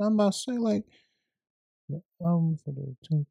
I'm 0.00 0.14
about 0.14 0.32
to 0.34 0.38
say 0.38 0.52
like 0.52 0.84
um 2.24 2.58
for 2.64 2.72
the 2.72 2.96
tenth. 3.04 3.26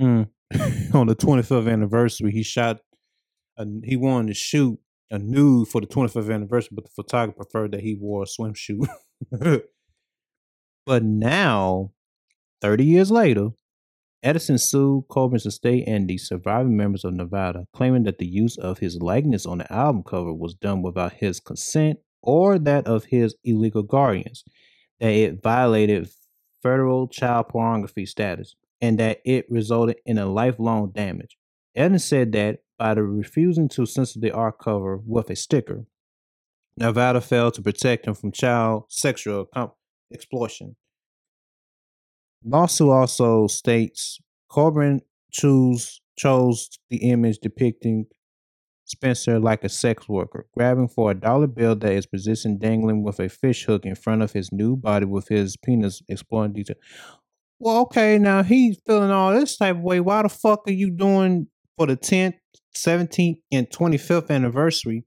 Mm. 0.00 0.28
on 0.94 1.06
the 1.06 1.14
25th 1.16 1.70
anniversary, 1.70 2.32
he 2.32 2.42
shot. 2.42 2.80
A, 3.56 3.66
he 3.84 3.96
wanted 3.96 4.28
to 4.28 4.34
shoot 4.34 4.78
a 5.10 5.18
nude 5.18 5.68
for 5.68 5.80
the 5.80 5.86
25th 5.86 6.32
anniversary, 6.32 6.70
but 6.72 6.84
the 6.84 6.90
photographer 6.90 7.36
preferred 7.36 7.72
that 7.72 7.82
he 7.82 7.94
wore 7.94 8.22
a 8.22 8.26
swimsuit. 8.26 8.88
but 10.86 11.04
now, 11.04 11.92
30 12.62 12.84
years 12.84 13.10
later, 13.10 13.50
Edison 14.22 14.56
sued 14.56 15.04
Cobain's 15.08 15.46
estate 15.46 15.84
and 15.86 16.08
the 16.08 16.16
surviving 16.16 16.76
members 16.76 17.04
of 17.04 17.12
Nirvana, 17.12 17.66
claiming 17.72 18.04
that 18.04 18.18
the 18.18 18.26
use 18.26 18.56
of 18.56 18.78
his 18.78 19.02
likeness 19.02 19.44
on 19.44 19.58
the 19.58 19.72
album 19.72 20.04
cover 20.04 20.32
was 20.32 20.54
done 20.54 20.80
without 20.80 21.14
his 21.14 21.40
consent 21.40 21.98
or 22.22 22.58
that 22.58 22.86
of 22.86 23.06
his 23.06 23.34
illegal 23.42 23.82
guardians, 23.82 24.44
that 25.00 25.10
it 25.10 25.42
violated 25.42 26.08
federal 26.62 27.08
child 27.08 27.48
pornography 27.48 28.06
status, 28.06 28.54
and 28.80 28.98
that 29.00 29.20
it 29.24 29.44
resulted 29.50 29.96
in 30.06 30.18
a 30.18 30.26
lifelong 30.26 30.92
damage. 30.92 31.36
Edison 31.74 31.98
said 31.98 32.32
that 32.32 32.60
by 32.82 32.94
the 32.94 33.02
refusing 33.04 33.68
to 33.68 33.86
censor 33.86 34.18
the 34.18 34.32
art 34.32 34.58
cover 34.58 34.98
with 35.06 35.30
a 35.30 35.36
sticker, 35.36 35.84
Nirvana 36.76 37.20
failed 37.20 37.54
to 37.54 37.62
protect 37.62 38.08
him 38.08 38.14
from 38.14 38.32
child 38.32 38.86
sexual 38.88 39.48
exploitation. 40.12 40.74
Lawsuit 42.44 42.88
also 42.88 43.46
states 43.46 44.18
Cobain 44.50 44.98
chose 45.30 46.00
chose 46.18 46.70
the 46.90 46.96
image 47.08 47.38
depicting 47.38 48.06
Spencer 48.84 49.38
like 49.38 49.62
a 49.62 49.68
sex 49.68 50.08
worker, 50.08 50.48
grabbing 50.52 50.88
for 50.88 51.12
a 51.12 51.14
dollar 51.14 51.46
bill 51.46 51.76
that 51.76 51.92
is 51.92 52.06
positioned 52.06 52.58
dangling 52.58 53.04
with 53.04 53.20
a 53.20 53.28
fish 53.28 53.64
hook 53.64 53.86
in 53.86 53.94
front 53.94 54.22
of 54.22 54.32
his 54.32 54.50
new 54.50 54.74
body 54.74 55.06
with 55.06 55.28
his 55.28 55.56
penis 55.56 56.02
exploring 56.08 56.52
detail. 56.52 56.76
Well, 57.60 57.82
okay, 57.82 58.18
now 58.18 58.42
he's 58.42 58.80
feeling 58.84 59.12
all 59.12 59.32
this 59.32 59.56
type 59.56 59.76
of 59.76 59.82
way. 59.82 60.00
Why 60.00 60.22
the 60.22 60.28
fuck 60.28 60.62
are 60.66 60.72
you 60.72 60.90
doing 60.90 61.46
for 61.76 61.86
the 61.86 61.96
10th, 61.96 62.34
17th, 62.74 63.38
and 63.50 63.68
25th 63.70 64.30
anniversary? 64.30 65.04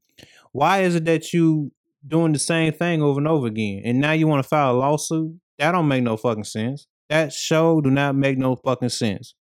Why 0.52 0.82
is 0.82 0.96
it 0.96 1.06
that 1.06 1.34
you 1.34 1.72
doing 2.08 2.32
the 2.32 2.40
same 2.40 2.74
thing 2.74 3.02
over 3.02 3.20
and 3.20 3.28
over 3.28 3.48
again? 3.48 3.82
And 3.86 4.00
now 4.00 4.14
you 4.14 4.28
want 4.28 4.44
to 4.44 4.48
file 4.48 4.76
a 4.76 4.78
lawsuit? 4.78 5.34
That 5.58 5.72
don't 5.72 5.88
make 5.88 6.04
no 6.04 6.18
fucking 6.18 6.44
sense. 6.44 6.88
That 7.10 7.34
show 7.34 7.82
do 7.82 7.90
not 7.90 8.16
make 8.16 8.38
no 8.38 8.56
fucking 8.56 8.90
sense. 8.90 9.36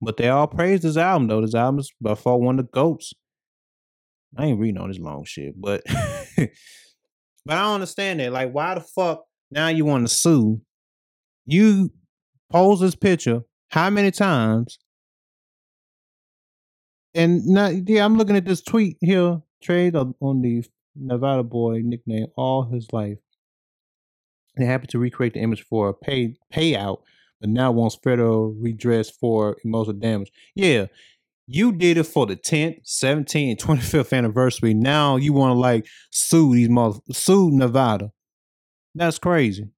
But 0.00 0.16
they 0.16 0.28
all 0.28 0.46
praise 0.46 0.82
this 0.82 0.96
album 0.96 1.28
though. 1.28 1.40
This 1.40 1.54
album 1.54 1.80
is 1.80 1.92
by 2.00 2.14
far 2.14 2.38
one 2.38 2.58
of 2.58 2.66
the 2.66 2.70
goats. 2.70 3.12
I 4.36 4.46
ain't 4.46 4.60
reading 4.60 4.78
all 4.78 4.88
this 4.88 4.98
long 4.98 5.24
shit, 5.24 5.54
but 5.58 5.82
but 6.36 6.48
I 7.48 7.62
don't 7.62 7.74
understand 7.74 8.20
that. 8.20 8.32
Like, 8.32 8.52
why 8.52 8.74
the 8.74 8.82
fuck 8.82 9.24
now 9.50 9.68
you 9.68 9.84
want 9.84 10.06
to 10.06 10.14
sue? 10.14 10.60
You 11.46 11.90
pose 12.50 12.80
this 12.80 12.94
picture 12.94 13.42
how 13.70 13.90
many 13.90 14.10
times? 14.10 14.78
And 17.16 17.46
now, 17.46 17.68
yeah, 17.68 18.04
I'm 18.04 18.16
looking 18.16 18.36
at 18.36 18.44
this 18.44 18.62
tweet 18.62 18.98
here, 19.00 19.40
trade 19.62 19.96
on, 19.96 20.14
the 20.20 20.64
Nirvana 20.94 21.42
boy 21.42 21.80
nickname 21.82 22.26
all 22.36 22.64
his 22.64 22.92
life. 22.92 23.18
They're 24.56 24.66
happy 24.66 24.86
to 24.88 24.98
recreate 24.98 25.34
the 25.34 25.40
image 25.40 25.64
for 25.64 25.88
a 25.88 25.94
pay 25.94 26.36
payout 26.52 26.98
but 27.40 27.50
now 27.50 27.70
wants 27.70 27.96
federal 27.96 28.52
redress 28.54 29.10
for 29.10 29.56
emotional 29.64 29.96
damage. 29.96 30.30
Yeah, 30.54 30.86
you 31.46 31.72
did 31.72 31.98
it 31.98 32.04
for 32.04 32.26
the 32.26 32.36
10th, 32.36 32.84
17th, 32.84 33.50
and 33.50 33.58
25th 33.58 34.16
anniversary. 34.16 34.74
Now 34.74 35.16
you 35.16 35.32
want 35.32 35.54
to 35.54 35.58
like 35.58 35.86
sue 36.10 36.54
these 36.54 36.68
mother 36.68 36.98
sue 37.12 37.50
Nirvana. 37.50 38.12
That's 38.94 39.18
crazy. 39.18 39.68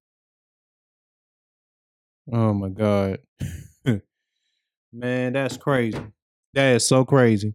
Oh 2.33 2.52
my 2.52 2.68
god. 2.68 3.18
Man, 4.92 5.33
that's 5.33 5.57
crazy. 5.57 6.00
That 6.59 6.75
is 6.75 6.88
so 6.88 7.05
crazy. 7.05 7.55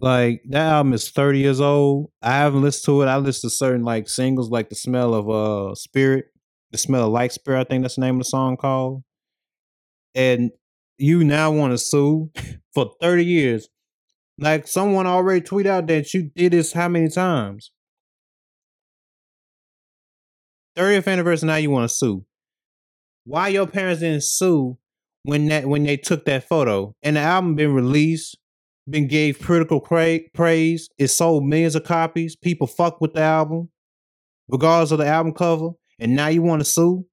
Like 0.00 0.42
that 0.48 0.66
album 0.66 0.94
is 0.94 1.08
30 1.10 1.38
years 1.38 1.60
old. 1.60 2.10
I 2.20 2.32
haven't 2.32 2.60
listened 2.60 2.86
to 2.86 3.02
it. 3.02 3.06
I 3.06 3.18
listened 3.18 3.52
to 3.52 3.56
certain 3.56 3.84
like 3.84 4.08
singles 4.08 4.50
like 4.50 4.68
the 4.68 4.74
smell 4.74 5.14
of 5.14 5.30
uh 5.30 5.76
spirit 5.76 6.24
the 6.72 6.78
smell 6.78 7.06
of 7.06 7.12
light 7.12 7.30
spirit. 7.30 7.60
I 7.60 7.64
think 7.64 7.82
that's 7.82 7.94
the 7.94 8.00
name 8.00 8.16
of 8.16 8.22
the 8.22 8.24
song 8.24 8.56
called. 8.56 9.04
And 10.16 10.50
you 10.98 11.22
now 11.22 11.52
want 11.52 11.72
to 11.72 11.78
sue 11.78 12.32
for 12.74 12.90
30 13.00 13.24
years. 13.24 13.68
Like 14.38 14.66
someone 14.66 15.06
already 15.06 15.42
tweeted 15.42 15.66
out 15.66 15.86
that 15.86 16.12
you 16.12 16.32
did 16.34 16.54
this 16.54 16.72
how 16.72 16.88
many 16.88 17.10
times? 17.10 17.70
30th 20.76 21.06
anniversary, 21.06 21.46
now 21.46 21.54
you 21.54 21.70
want 21.70 21.88
to 21.88 21.94
sue. 21.94 22.24
Why 23.24 23.46
your 23.46 23.68
parents 23.68 24.00
didn't 24.00 24.24
sue 24.24 24.78
when 25.24 25.46
that 25.48 25.66
when 25.66 25.84
they 25.84 25.96
took 25.96 26.24
that 26.24 26.48
photo 26.48 26.94
and 27.02 27.16
the 27.16 27.20
album 27.20 27.54
been 27.54 27.74
released, 27.74 28.36
been 28.88 29.08
gave 29.08 29.40
critical 29.40 29.80
cra- 29.80 30.20
praise, 30.34 30.88
it 30.98 31.08
sold 31.08 31.44
millions 31.44 31.74
of 31.74 31.84
copies. 31.84 32.36
People 32.36 32.66
fuck 32.66 33.00
with 33.00 33.14
the 33.14 33.20
album, 33.20 33.68
regardless 34.48 34.90
of 34.90 34.98
the 34.98 35.06
album 35.06 35.32
cover 35.32 35.70
and 36.02 36.16
now 36.16 36.26
you 36.26 36.42
want 36.42 36.60
to 36.60 36.64
sue? 36.64 37.06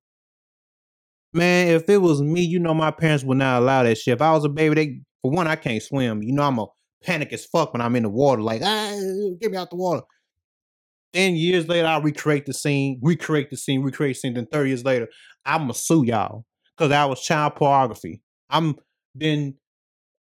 Man, 1.31 1.67
if 1.67 1.87
it 1.87 1.97
was 1.97 2.23
me, 2.23 2.41
you 2.41 2.57
know 2.57 2.73
my 2.73 2.89
parents 2.89 3.23
would 3.23 3.37
not 3.37 3.61
allow 3.61 3.83
that 3.83 3.99
shit. 3.99 4.15
If 4.15 4.21
I 4.21 4.31
was 4.31 4.45
a 4.45 4.49
baby, 4.49 4.75
they 4.75 5.01
for 5.21 5.29
one, 5.31 5.47
I 5.47 5.55
can't 5.55 5.81
swim. 5.81 6.23
You 6.23 6.33
know 6.33 6.41
I'm 6.43 6.57
a 6.57 6.65
panic 7.03 7.31
as 7.31 7.45
fuck 7.45 7.71
when 7.73 7.81
I'm 7.81 7.95
in 7.95 8.03
the 8.03 8.09
water, 8.09 8.41
like, 8.41 8.61
ah, 8.63 8.99
get 9.39 9.51
me 9.51 9.57
out 9.57 9.69
the 9.69 9.75
water. 9.75 10.01
Then 11.13 11.35
years 11.35 11.67
later, 11.67 11.87
I 11.87 11.99
recreate 11.99 12.47
the 12.47 12.53
scene, 12.53 12.99
recreate 13.03 13.51
the 13.51 13.57
scene, 13.57 13.83
recreate 13.83 14.15
the 14.15 14.19
scene. 14.19 14.33
Then 14.33 14.47
30 14.51 14.69
years 14.69 14.85
later, 14.85 15.07
I'ma 15.45 15.73
sue 15.73 16.03
y'all. 16.05 16.45
Cause 16.79 16.91
I 16.91 17.03
was 17.03 17.21
child 17.21 17.55
pornography. 17.57 18.21
I'm 18.49 18.77
been 19.15 19.55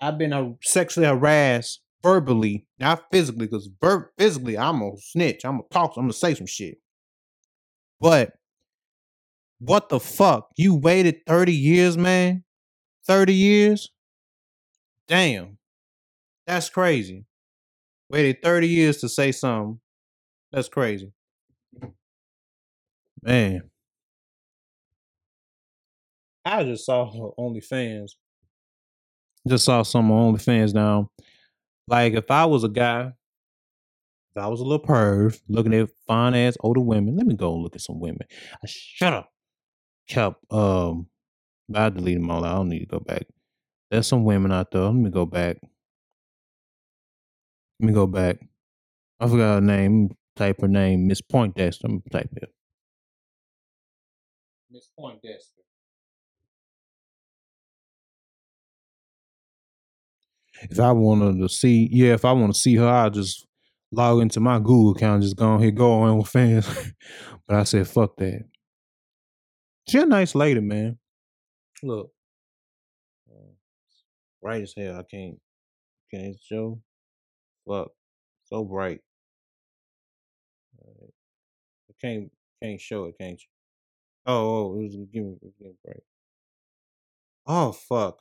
I've 0.02 0.18
been 0.18 0.34
uh, 0.34 0.54
sexually 0.64 1.06
harassed 1.06 1.82
verbally, 2.02 2.66
not 2.80 3.04
physically, 3.12 3.46
because 3.46 3.70
ver- 3.80 4.12
physically 4.18 4.58
I'm 4.58 4.82
a 4.82 4.92
snitch. 4.98 5.46
I'm 5.46 5.58
gonna 5.58 5.64
talk, 5.72 5.94
I'm 5.98 6.06
gonna 6.06 6.14
say 6.14 6.34
some 6.34 6.48
shit. 6.48 6.80
But 8.02 8.34
what 9.60 9.90
the 9.90 10.00
fuck? 10.00 10.50
You 10.58 10.74
waited 10.74 11.28
30 11.28 11.54
years, 11.54 11.96
man? 11.96 12.44
30 13.06 13.36
years? 13.36 13.92
Damn. 15.08 15.60
That's 16.48 16.70
crazy. 16.70 17.26
Waited 18.10 18.42
30 18.42 18.68
years 18.68 18.98
to 18.98 19.10
say 19.10 19.32
something. 19.32 19.80
That's 20.52 20.70
crazy. 20.70 21.12
Man. 23.22 23.70
I 26.48 26.64
just 26.64 26.86
saw 26.86 27.12
OnlyFans. 27.38 28.12
Just 29.48 29.66
saw 29.66 29.84
some 29.84 30.10
OnlyFans 30.10 30.74
now. 30.74 31.10
Like 31.88 32.14
if 32.14 32.30
I 32.32 32.46
was 32.46 32.64
a 32.64 32.70
guy, 32.70 33.14
if 34.36 34.44
I 34.44 34.48
was 34.48 34.60
a 34.60 34.64
little 34.64 34.86
perv 34.86 35.40
looking 35.48 35.74
at 35.74 35.90
fine 36.06 36.36
ass 36.36 36.58
older 36.60 36.82
women, 36.82 37.16
let 37.16 37.26
me 37.28 37.36
go 37.36 37.56
look 37.56 37.76
at 37.76 37.82
some 37.82 38.00
women. 38.00 38.28
I 38.64 38.68
shut 38.68 39.14
up 39.14 39.30
kept 40.08 40.52
um 40.52 41.08
I 41.74 41.90
deleted 41.90 42.22
them 42.22 42.32
all. 42.32 42.46
I 42.46 42.54
don't 42.54 42.70
need 42.70 42.80
to 42.80 42.86
go 42.86 43.00
back. 43.00 43.24
There's 43.92 44.08
some 44.08 44.24
women 44.24 44.54
out 44.54 44.72
there. 44.72 44.84
Let 44.84 44.94
me 44.94 45.10
go 45.10 45.26
back. 45.26 45.58
Let 47.80 47.88
me 47.88 47.94
go 47.94 48.08
back. 48.08 48.38
I 49.20 49.28
forgot 49.28 49.56
her 49.56 49.62
name. 49.62 50.12
Type 50.38 50.62
her 50.62 50.68
name. 50.70 51.08
Miss 51.08 51.20
Poindexter. 51.20 51.90
Type 52.10 52.30
it. 52.38 52.54
Miss 54.72 54.90
Poindexter. 54.98 55.64
If 60.64 60.80
I 60.80 60.92
wanted 60.92 61.40
to 61.40 61.50
see, 61.50 61.88
yeah, 61.92 62.14
if 62.14 62.26
I 62.26 62.32
want 62.32 62.54
to 62.54 62.60
see 62.60 62.76
her, 62.76 62.88
I'll 62.88 63.10
just 63.10 63.46
log 63.92 64.22
into 64.22 64.40
my 64.40 64.60
Google 64.60 64.92
account, 64.92 65.24
just 65.24 65.36
go 65.36 65.48
on 65.50 65.62
here, 65.62 65.72
go 65.72 66.02
on 66.02 66.18
with 66.18 66.28
fans. 66.28 66.68
but 67.48 67.58
I 67.58 67.64
said, 67.64 67.88
fuck 67.88 68.16
that. 68.18 68.44
She 69.88 70.00
a 70.00 70.06
nice 70.06 70.36
lady, 70.36 70.60
man. 70.60 70.98
Look, 71.82 72.12
uh, 73.30 73.52
bright 74.42 74.64
as 74.64 74.74
hell. 74.76 74.98
I 75.00 75.04
can't 75.04 75.40
can't 76.12 76.36
show. 76.42 76.82
Fuck, 77.68 77.92
so 78.46 78.66
bright. 78.66 79.00
I 80.84 81.94
can't 82.02 82.32
can't 82.62 82.82
show 82.82 83.06
it, 83.06 83.16
can't 83.20 83.40
you? 83.42 83.48
Oh, 84.26 84.50
oh, 84.50 84.80
it 84.80 84.84
was 84.84 84.96
it 85.14 85.54
was 85.60 85.76
bright. 85.86 86.04
Oh 87.46 87.72
fuck. 87.72 88.20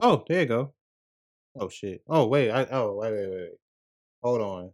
Oh, 0.00 0.24
there 0.28 0.40
you 0.42 0.46
go. 0.46 0.74
Oh 1.58 1.68
shit. 1.68 2.02
Oh 2.08 2.26
wait. 2.26 2.50
I 2.50 2.66
oh 2.70 2.94
wait 2.96 3.12
wait 3.12 3.30
wait. 3.30 3.50
Hold 4.22 4.40
on. 4.42 4.72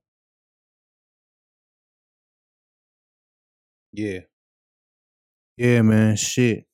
Yeah. 3.93 4.21
Yeah, 5.57 5.83
man. 5.83 6.17
Shit. 6.17 6.67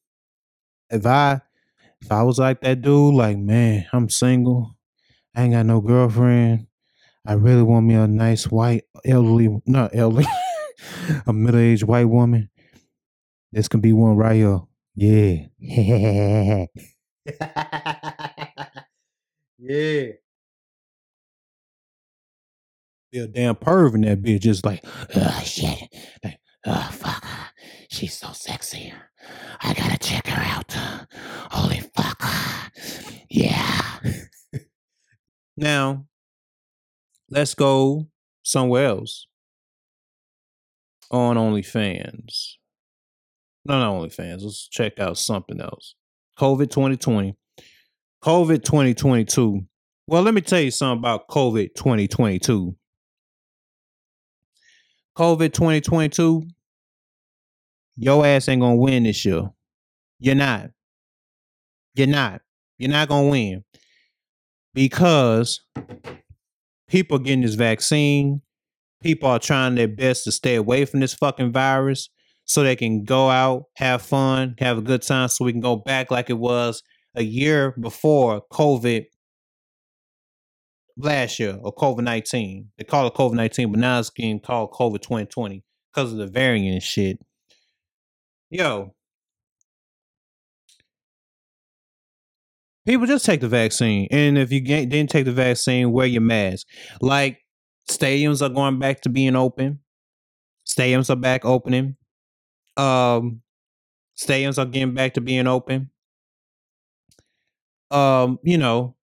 If 0.90 1.06
I 1.06 1.40
if 2.02 2.10
I 2.12 2.22
was 2.22 2.38
like 2.38 2.60
that 2.62 2.82
dude, 2.82 3.14
like, 3.14 3.38
man, 3.38 3.86
I'm 3.92 4.08
single. 4.08 4.76
I 5.34 5.42
ain't 5.42 5.52
got 5.54 5.66
no 5.66 5.80
girlfriend. 5.80 6.66
I 7.26 7.34
really 7.34 7.62
want 7.62 7.86
me 7.86 7.94
a 7.94 8.08
nice 8.08 8.46
white 8.46 8.84
elderly 9.04 9.60
not 9.66 9.94
elderly 9.94 10.26
a 11.26 11.32
middle 11.32 11.60
aged 11.60 11.84
white 11.84 12.06
woman. 12.06 12.50
This 13.52 13.68
can 13.68 13.80
be 13.80 13.92
one 13.92 14.16
right 14.16 14.36
here. 14.36 14.60
Yeah. 14.96 16.66
yeah. 19.70 20.12
Be 23.12 23.18
a 23.18 23.26
damn 23.26 23.56
perv 23.56 23.94
in 23.94 24.02
that 24.02 24.22
bitch, 24.22 24.40
just 24.40 24.64
like, 24.64 24.84
oh 25.16 25.40
shit. 25.44 25.88
Like, 26.22 26.40
Oh, 26.66 26.90
fuck. 26.92 27.24
She's 27.88 28.16
so 28.16 28.28
sexy. 28.32 28.92
I 29.62 29.74
gotta 29.74 29.98
check 29.98 30.26
her 30.26 30.42
out. 30.42 30.72
Holy 31.50 31.80
fuck. 31.94 32.22
Yeah. 33.30 33.98
now, 35.56 36.06
let's 37.30 37.54
go 37.54 38.08
somewhere 38.42 38.86
else 38.86 39.26
on 41.10 41.36
OnlyFans. 41.36 42.56
No, 43.64 43.78
not 43.78 43.94
OnlyFans. 43.94 44.42
Let's 44.42 44.68
check 44.68 44.98
out 44.98 45.16
something 45.16 45.60
else. 45.60 45.94
COVID 46.38 46.70
2020. 46.70 47.36
COVID 48.22 48.62
2022. 48.64 49.62
Well, 50.06 50.22
let 50.22 50.34
me 50.34 50.42
tell 50.42 50.60
you 50.60 50.70
something 50.70 50.98
about 50.98 51.28
COVID 51.28 51.74
2022. 51.74 52.76
COVID 55.16 55.52
2022, 55.52 56.42
your 57.96 58.26
ass 58.26 58.48
ain't 58.48 58.60
gonna 58.60 58.76
win 58.76 59.04
this 59.04 59.24
year. 59.24 59.48
You're 60.18 60.34
not. 60.34 60.70
You're 61.94 62.08
not. 62.08 62.42
You're 62.76 62.90
not 62.90 63.08
gonna 63.08 63.28
win 63.28 63.64
because 64.74 65.62
people 66.88 67.18
getting 67.18 67.40
this 67.40 67.54
vaccine. 67.54 68.42
People 69.02 69.30
are 69.30 69.38
trying 69.38 69.76
their 69.76 69.88
best 69.88 70.24
to 70.24 70.32
stay 70.32 70.56
away 70.56 70.84
from 70.84 71.00
this 71.00 71.14
fucking 71.14 71.52
virus 71.52 72.10
so 72.44 72.62
they 72.62 72.76
can 72.76 73.04
go 73.04 73.30
out, 73.30 73.64
have 73.76 74.02
fun, 74.02 74.56
have 74.58 74.76
a 74.76 74.82
good 74.82 75.00
time, 75.00 75.28
so 75.28 75.46
we 75.46 75.52
can 75.52 75.62
go 75.62 75.76
back 75.76 76.10
like 76.10 76.28
it 76.28 76.38
was 76.38 76.82
a 77.20 77.22
year 77.22 77.74
before 77.78 78.42
COVID 78.50 79.04
last 80.96 81.38
year 81.38 81.58
or 81.62 81.74
COVID 81.74 82.02
19. 82.02 82.70
They 82.78 82.84
call 82.84 83.06
it 83.06 83.14
COVID 83.14 83.34
19, 83.34 83.72
but 83.72 83.80
now 83.80 83.98
it's 83.98 84.10
getting 84.10 84.40
called 84.40 84.72
COVID 84.72 85.02
2020 85.02 85.62
because 85.92 86.12
of 86.12 86.18
the 86.18 86.26
variant 86.26 86.82
shit. 86.82 87.18
Yo, 88.48 88.94
people 92.86 93.06
just 93.06 93.24
take 93.24 93.40
the 93.40 93.48
vaccine. 93.48 94.08
And 94.10 94.38
if 94.38 94.50
you 94.50 94.60
didn't 94.60 95.10
take 95.10 95.26
the 95.26 95.32
vaccine, 95.32 95.92
wear 95.92 96.06
your 96.06 96.22
mask. 96.22 96.66
Like 97.00 97.38
stadiums 97.88 98.42
are 98.42 98.52
going 98.52 98.78
back 98.78 99.02
to 99.02 99.08
being 99.08 99.36
open. 99.36 99.80
Stadiums 100.66 101.10
are 101.10 101.16
back 101.16 101.44
opening. 101.44 101.96
Um, 102.76 103.42
stadiums 104.18 104.58
are 104.58 104.66
getting 104.66 104.94
back 104.94 105.14
to 105.14 105.20
being 105.20 105.46
open. 105.46 105.90
Um, 107.90 108.38
you 108.42 108.58
know, 108.58 108.96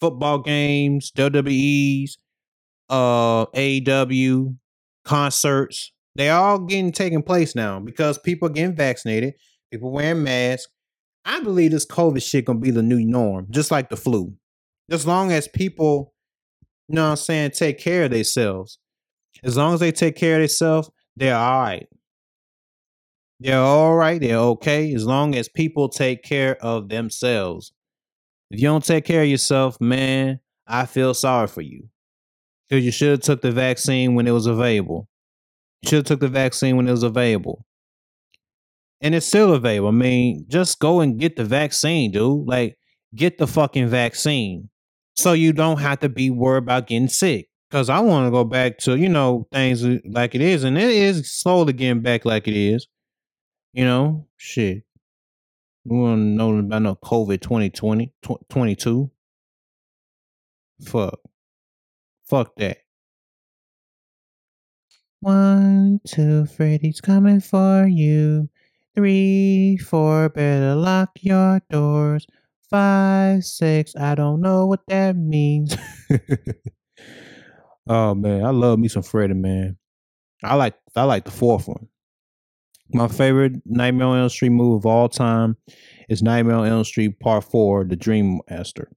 football 0.00 0.38
games, 0.38 1.12
WWE's, 1.16 2.18
uh, 2.88 3.46
AEW, 3.46 4.56
concerts, 5.04 5.92
they 6.14 6.28
all 6.28 6.58
getting 6.58 6.92
taking 6.92 7.22
place 7.22 7.54
now 7.54 7.80
because 7.80 8.18
people 8.18 8.48
are 8.48 8.52
getting 8.52 8.76
vaccinated, 8.76 9.34
people 9.70 9.90
wearing 9.90 10.22
masks. 10.22 10.70
I 11.24 11.40
believe 11.40 11.70
this 11.70 11.86
COVID 11.86 12.22
shit 12.22 12.44
gonna 12.44 12.58
be 12.58 12.70
the 12.70 12.82
new 12.82 13.04
norm, 13.04 13.46
just 13.50 13.70
like 13.70 13.88
the 13.88 13.96
flu. 13.96 14.34
As 14.90 15.06
long 15.06 15.32
as 15.32 15.48
people, 15.48 16.12
you 16.88 16.96
know 16.96 17.04
what 17.04 17.10
I'm 17.10 17.16
saying, 17.16 17.52
take 17.52 17.78
care 17.78 18.04
of 18.04 18.10
themselves. 18.10 18.78
As 19.42 19.56
long 19.56 19.74
as 19.74 19.80
they 19.80 19.92
take 19.92 20.16
care 20.16 20.36
of 20.36 20.40
themselves, 20.42 20.90
they're 21.16 21.36
all 21.36 21.60
right. 21.60 21.88
They're 23.40 23.58
all 23.58 23.94
right. 23.94 24.20
They're 24.20 24.36
okay. 24.36 24.92
As 24.94 25.04
long 25.04 25.34
as 25.34 25.48
people 25.48 25.88
take 25.88 26.22
care 26.22 26.56
of 26.62 26.88
themselves. 26.88 27.72
If 28.52 28.60
you 28.60 28.66
don't 28.68 28.84
take 28.84 29.06
care 29.06 29.22
of 29.22 29.28
yourself, 29.28 29.80
man, 29.80 30.38
I 30.66 30.84
feel 30.84 31.14
sorry 31.14 31.46
for 31.46 31.62
you. 31.62 31.88
Because 32.68 32.84
you 32.84 32.90
should 32.90 33.10
have 33.10 33.20
took 33.20 33.40
the 33.40 33.50
vaccine 33.50 34.14
when 34.14 34.26
it 34.26 34.32
was 34.32 34.46
available. 34.46 35.08
You 35.80 35.88
should 35.88 35.96
have 35.96 36.04
took 36.04 36.20
the 36.20 36.28
vaccine 36.28 36.76
when 36.76 36.86
it 36.86 36.90
was 36.90 37.02
available. 37.02 37.64
And 39.00 39.14
it's 39.14 39.26
still 39.26 39.54
available. 39.54 39.88
I 39.88 39.92
mean, 39.92 40.44
just 40.48 40.78
go 40.80 41.00
and 41.00 41.18
get 41.18 41.36
the 41.36 41.46
vaccine, 41.46 42.12
dude. 42.12 42.46
Like, 42.46 42.76
get 43.14 43.38
the 43.38 43.46
fucking 43.46 43.88
vaccine. 43.88 44.68
So 45.16 45.32
you 45.32 45.54
don't 45.54 45.80
have 45.80 46.00
to 46.00 46.10
be 46.10 46.28
worried 46.28 46.64
about 46.64 46.86
getting 46.88 47.08
sick. 47.08 47.48
Cause 47.70 47.88
I 47.88 48.00
want 48.00 48.26
to 48.26 48.30
go 48.30 48.44
back 48.44 48.76
to, 48.80 48.96
you 48.98 49.08
know, 49.08 49.48
things 49.50 49.82
like 50.04 50.34
it 50.34 50.42
is. 50.42 50.62
And 50.62 50.76
it 50.76 50.90
is 50.90 51.32
slowly 51.32 51.72
getting 51.72 52.02
back 52.02 52.26
like 52.26 52.46
it 52.46 52.54
is. 52.54 52.86
You 53.72 53.86
know, 53.86 54.28
shit. 54.36 54.82
We 55.84 55.98
want 55.98 56.18
to 56.18 56.22
know 56.22 56.56
about 56.58 56.82
no 56.82 56.94
COVID 56.94 57.40
2020, 57.40 58.12
22. 58.48 59.10
Fuck. 60.84 61.20
Fuck 62.24 62.56
that. 62.56 62.78
One, 65.20 66.00
two, 66.06 66.46
Freddy's 66.46 67.00
coming 67.00 67.40
for 67.40 67.86
you. 67.86 68.48
Three, 68.94 69.76
four, 69.76 70.28
better 70.28 70.74
lock 70.74 71.10
your 71.20 71.60
doors. 71.70 72.26
Five, 72.68 73.44
six, 73.44 73.94
I 73.96 74.14
don't 74.14 74.40
know 74.40 74.66
what 74.66 74.80
that 74.88 75.16
means. 75.16 75.76
oh 77.86 78.14
man, 78.14 78.44
I 78.44 78.50
love 78.50 78.78
me 78.78 78.88
some 78.88 79.02
Freddy, 79.02 79.34
man. 79.34 79.76
I 80.42 80.56
like 80.56 80.74
I 80.96 81.04
like 81.04 81.24
the 81.24 81.30
fourth 81.30 81.68
one. 81.68 81.88
My 82.94 83.08
favorite 83.08 83.54
Nightmare 83.64 84.06
on 84.08 84.18
Elm 84.18 84.28
Street 84.28 84.50
movie 84.50 84.76
of 84.76 84.86
all 84.86 85.08
time 85.08 85.56
is 86.08 86.22
Nightmare 86.22 86.56
on 86.56 86.66
Elm 86.66 86.84
Street 86.84 87.18
Part 87.20 87.44
Four: 87.44 87.84
The 87.84 87.96
Dream 87.96 88.40
Master. 88.50 88.90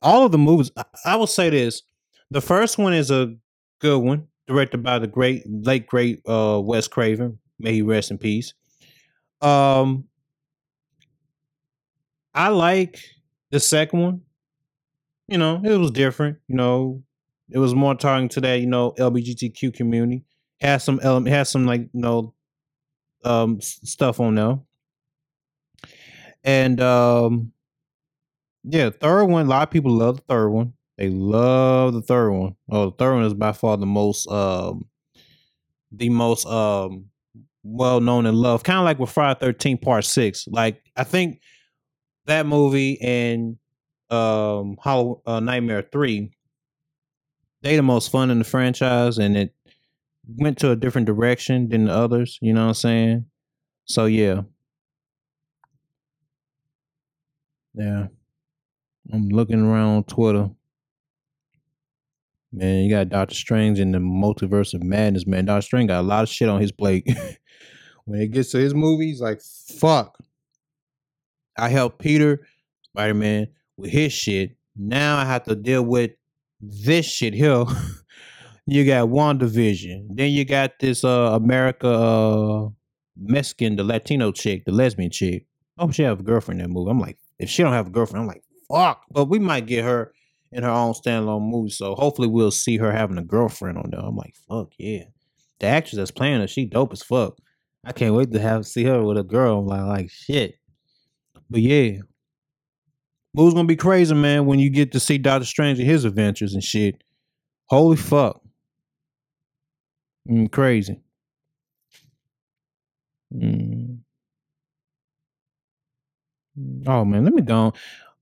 All 0.00 0.24
of 0.24 0.32
the 0.32 0.38
movies, 0.38 0.70
I 1.04 1.16
will 1.16 1.26
say 1.26 1.50
this: 1.50 1.82
the 2.30 2.40
first 2.40 2.78
one 2.78 2.94
is 2.94 3.10
a 3.10 3.34
good 3.80 3.98
one, 3.98 4.28
directed 4.46 4.82
by 4.82 4.98
the 4.98 5.06
great, 5.06 5.42
late 5.46 5.86
great 5.86 6.20
uh, 6.26 6.60
Wes 6.62 6.88
Craven. 6.88 7.38
May 7.58 7.74
he 7.74 7.82
rest 7.82 8.10
in 8.10 8.18
peace. 8.18 8.54
Um, 9.40 10.04
I 12.34 12.48
like 12.48 13.00
the 13.50 13.60
second 13.60 14.00
one. 14.00 14.20
You 15.26 15.38
know, 15.38 15.60
it 15.62 15.76
was 15.76 15.90
different. 15.90 16.38
You 16.48 16.56
know, 16.56 17.02
it 17.50 17.58
was 17.58 17.74
more 17.74 17.94
targeting 17.94 18.30
to 18.30 18.40
that 18.42 18.60
you 18.60 18.66
know 18.66 18.92
LGBTQ 18.98 19.74
community. 19.74 20.24
Has 20.60 20.82
some 20.82 20.98
element, 21.02 21.34
has 21.34 21.48
some 21.50 21.66
like 21.66 21.82
you 21.82 22.00
know 22.00 22.34
um 23.24 23.60
stuff 23.60 24.20
on 24.20 24.34
there. 24.34 24.58
And 26.44 26.80
um 26.80 27.52
yeah, 28.64 28.90
third 28.90 29.24
one, 29.26 29.46
a 29.46 29.48
lot 29.48 29.62
of 29.62 29.70
people 29.70 29.92
love 29.92 30.16
the 30.16 30.22
third 30.28 30.48
one. 30.50 30.74
They 30.96 31.08
love 31.08 31.94
the 31.94 32.02
third 32.02 32.30
one. 32.30 32.56
Oh, 32.70 32.86
the 32.86 32.96
third 32.96 33.14
one 33.14 33.24
is 33.24 33.34
by 33.34 33.52
far 33.52 33.76
the 33.76 33.86
most 33.86 34.28
um 34.28 34.86
the 35.92 36.08
most 36.08 36.46
um 36.46 37.06
well 37.62 38.00
known 38.00 38.26
and 38.26 38.36
loved. 38.36 38.64
Kind 38.64 38.78
of 38.78 38.84
like 38.84 38.98
with 38.98 39.10
Friday 39.10 39.38
13 39.40 39.78
Part 39.78 40.04
6. 40.04 40.48
Like 40.48 40.82
I 40.96 41.04
think 41.04 41.40
that 42.26 42.46
movie 42.46 43.00
and 43.00 43.56
um 44.10 44.76
Hollow 44.80 45.22
uh, 45.26 45.40
Nightmare 45.40 45.82
3 45.92 46.30
they 47.62 47.76
the 47.76 47.82
most 47.82 48.10
fun 48.10 48.30
in 48.30 48.38
the 48.38 48.44
franchise 48.44 49.18
and 49.18 49.36
it 49.36 49.54
went 50.36 50.58
to 50.58 50.70
a 50.70 50.76
different 50.76 51.06
direction 51.06 51.68
than 51.68 51.86
the 51.86 51.92
others, 51.92 52.38
you 52.40 52.52
know 52.52 52.62
what 52.62 52.68
I'm 52.68 52.74
saying? 52.74 53.26
So 53.86 54.04
yeah. 54.06 54.42
Yeah. 57.74 58.08
I'm 59.12 59.28
looking 59.28 59.64
around 59.64 60.08
Twitter. 60.08 60.50
Man, 62.52 62.84
you 62.84 62.90
got 62.90 63.08
Doctor 63.08 63.34
Strange 63.34 63.78
in 63.78 63.92
the 63.92 63.98
multiverse 63.98 64.74
of 64.74 64.82
madness, 64.82 65.26
man. 65.26 65.44
Doctor 65.46 65.62
Strange 65.62 65.88
got 65.88 66.00
a 66.00 66.02
lot 66.02 66.22
of 66.22 66.28
shit 66.28 66.48
on 66.48 66.60
his 66.60 66.72
plate. 66.72 67.06
when 68.04 68.20
it 68.20 68.28
gets 68.28 68.50
to 68.52 68.58
his 68.58 68.74
movies, 68.74 69.20
like 69.20 69.40
fuck. 69.40 70.18
I 71.58 71.68
helped 71.68 71.98
Peter, 71.98 72.46
Spider 72.82 73.14
Man, 73.14 73.48
with 73.76 73.90
his 73.90 74.12
shit. 74.12 74.56
Now 74.76 75.18
I 75.18 75.24
have 75.24 75.44
to 75.44 75.54
deal 75.54 75.82
with 75.82 76.12
this 76.60 77.06
shit 77.06 77.34
here 77.34 77.64
you 78.68 78.84
got 78.84 79.08
WandaVision. 79.08 80.08
Then 80.10 80.30
you 80.30 80.44
got 80.44 80.78
this 80.78 81.04
uh 81.04 81.30
America 81.32 81.88
uh 81.88 82.68
Mexican, 83.16 83.76
the 83.76 83.84
Latino 83.84 84.30
chick, 84.30 84.64
the 84.64 84.72
lesbian 84.72 85.10
chick. 85.10 85.46
Oh, 85.78 85.90
she 85.90 86.02
have 86.02 86.20
a 86.20 86.22
girlfriend 86.22 86.60
in 86.60 86.68
that 86.68 86.72
movie. 86.72 86.90
I'm 86.90 87.00
like, 87.00 87.18
if 87.38 87.48
she 87.48 87.62
don't 87.62 87.72
have 87.72 87.86
a 87.86 87.90
girlfriend, 87.90 88.22
I'm 88.22 88.28
like, 88.28 88.42
fuck. 88.70 89.02
But 89.10 89.26
we 89.26 89.38
might 89.38 89.66
get 89.66 89.84
her 89.84 90.12
in 90.52 90.62
her 90.62 90.70
own 90.70 90.92
standalone 90.92 91.48
movie. 91.48 91.70
So 91.70 91.94
hopefully 91.94 92.28
we'll 92.28 92.50
see 92.50 92.76
her 92.76 92.92
having 92.92 93.18
a 93.18 93.24
girlfriend 93.24 93.78
on 93.78 93.90
there. 93.90 94.00
I'm 94.00 94.16
like, 94.16 94.34
fuck 94.48 94.72
yeah. 94.78 95.04
The 95.60 95.66
actress 95.66 95.96
that's 95.96 96.10
playing 96.10 96.40
her, 96.40 96.46
she 96.46 96.66
dope 96.66 96.92
as 96.92 97.02
fuck. 97.02 97.38
I 97.84 97.92
can't 97.92 98.14
wait 98.14 98.32
to 98.32 98.40
have 98.40 98.66
see 98.66 98.84
her 98.84 99.02
with 99.02 99.18
a 99.18 99.22
girl. 99.22 99.60
I'm 99.60 99.66
like, 99.66 99.82
like 99.82 100.10
shit. 100.10 100.56
But 101.48 101.60
yeah. 101.60 101.98
Movie's 103.34 103.54
gonna 103.54 103.68
be 103.68 103.76
crazy, 103.76 104.14
man, 104.14 104.46
when 104.46 104.58
you 104.58 104.70
get 104.70 104.92
to 104.92 105.00
see 105.00 105.18
Doctor 105.18 105.46
Strange 105.46 105.78
and 105.78 105.88
his 105.88 106.04
adventures 106.04 106.54
and 106.54 106.62
shit. 106.62 107.02
Holy 107.66 107.96
fuck. 107.96 108.40
Mm, 110.28 110.50
crazy. 110.50 111.00
Mm. 113.34 113.98
Oh 116.86 117.04
man, 117.04 117.24
let 117.24 117.32
me 117.32 117.42
go. 117.42 117.72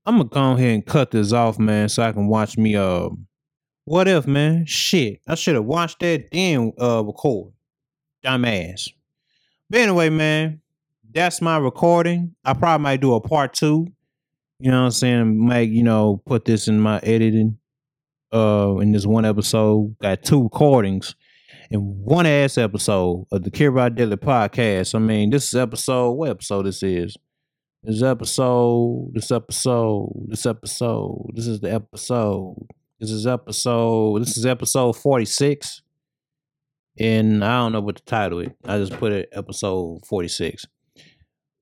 I'm 0.05 0.17
gonna 0.17 0.29
go 0.29 0.51
ahead 0.53 0.73
and 0.73 0.85
cut 0.85 1.11
this 1.11 1.33
off, 1.33 1.59
man, 1.59 1.89
so 1.89 2.03
I 2.03 2.11
can 2.11 2.27
watch 2.27 2.57
me. 2.57 2.75
Uh, 2.75 3.09
what 3.85 4.07
if, 4.07 4.27
man? 4.27 4.65
Shit, 4.65 5.21
I 5.27 5.35
should 5.35 5.55
have 5.55 5.65
watched 5.65 5.99
that 5.99 6.29
then 6.31 6.71
uh 6.79 7.03
record. 7.03 7.53
Dumbass. 8.23 8.89
But 9.69 9.81
anyway, 9.81 10.09
man, 10.09 10.61
that's 11.11 11.41
my 11.41 11.57
recording. 11.57 12.35
I 12.45 12.53
probably 12.53 12.83
might 12.83 13.01
do 13.01 13.15
a 13.15 13.21
part 13.21 13.53
two. 13.53 13.87
You 14.59 14.71
know 14.71 14.79
what 14.79 14.85
I'm 14.85 14.91
saying? 14.91 15.45
Might 15.45 15.69
you 15.69 15.83
know 15.83 16.21
put 16.25 16.45
this 16.45 16.67
in 16.67 16.79
my 16.79 16.99
editing. 16.99 17.57
Uh, 18.33 18.79
in 18.81 18.91
this 18.91 19.05
one 19.05 19.23
episode, 19.23 19.95
got 20.01 20.21
two 20.21 20.43
recordings 20.43 21.15
in 21.69 21.79
one 21.79 22.25
ass 22.25 22.57
episode 22.57 23.25
of 23.31 23.43
the 23.43 23.51
Kidraudelic 23.51 24.17
podcast. 24.17 24.95
I 24.95 24.99
mean, 24.99 25.29
this 25.29 25.47
is 25.47 25.55
episode, 25.55 26.11
what 26.11 26.29
episode 26.29 26.65
this 26.65 26.81
is? 26.83 27.15
This 27.83 28.01
episode, 28.01 29.11
this 29.13 29.31
episode, 29.31 30.09
this 30.27 30.45
episode, 30.45 31.31
this 31.33 31.47
is 31.47 31.59
the 31.59 31.73
episode. 31.73 32.55
This 32.99 33.11
is 33.11 33.27
episode, 33.27 34.21
this 34.21 34.37
is 34.37 34.45
episode 34.45 34.93
46. 34.93 35.81
And 36.99 37.45
I 37.45 37.57
don't 37.57 37.73
know 37.73 37.81
what 37.81 37.97
the 37.97 38.01
title 38.01 38.39
is. 38.39 38.49
I 38.65 38.79
just 38.79 38.93
put 38.93 39.11
it 39.11 39.29
episode 39.31 39.99
46. 40.07 40.65
You 40.95 41.03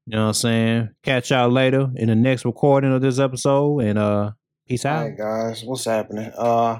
know 0.07 0.21
what 0.21 0.27
I'm 0.27 0.33
saying? 0.33 0.89
Catch 1.03 1.31
y'all 1.31 1.49
later 1.49 1.89
in 1.95 2.07
the 2.07 2.15
next 2.15 2.45
recording 2.45 2.93
of 2.93 3.01
this 3.01 3.19
episode 3.19 3.79
and 3.79 3.99
uh 3.99 4.31
peace 4.67 4.85
out. 4.85 5.03
Right, 5.03 5.17
guys, 5.17 5.63
what's 5.63 5.85
happening? 5.85 6.31
Uh, 6.37 6.79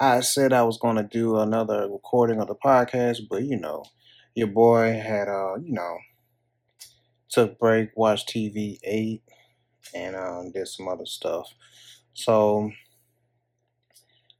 I 0.00 0.20
said 0.20 0.52
I 0.52 0.62
was 0.62 0.78
gonna 0.78 1.02
do 1.02 1.38
another 1.38 1.88
recording 1.90 2.40
of 2.40 2.48
the 2.48 2.54
podcast, 2.54 3.28
but 3.28 3.44
you 3.44 3.56
know, 3.58 3.84
your 4.34 4.46
boy 4.48 4.92
had 4.92 5.28
uh, 5.28 5.56
you 5.56 5.72
know, 5.72 5.98
took 7.28 7.58
break, 7.58 7.90
watched 7.96 8.28
TV, 8.28 8.78
ate, 8.84 9.22
and 9.94 10.16
um, 10.16 10.52
did 10.52 10.68
some 10.68 10.88
other 10.88 11.06
stuff. 11.06 11.52
So 12.14 12.70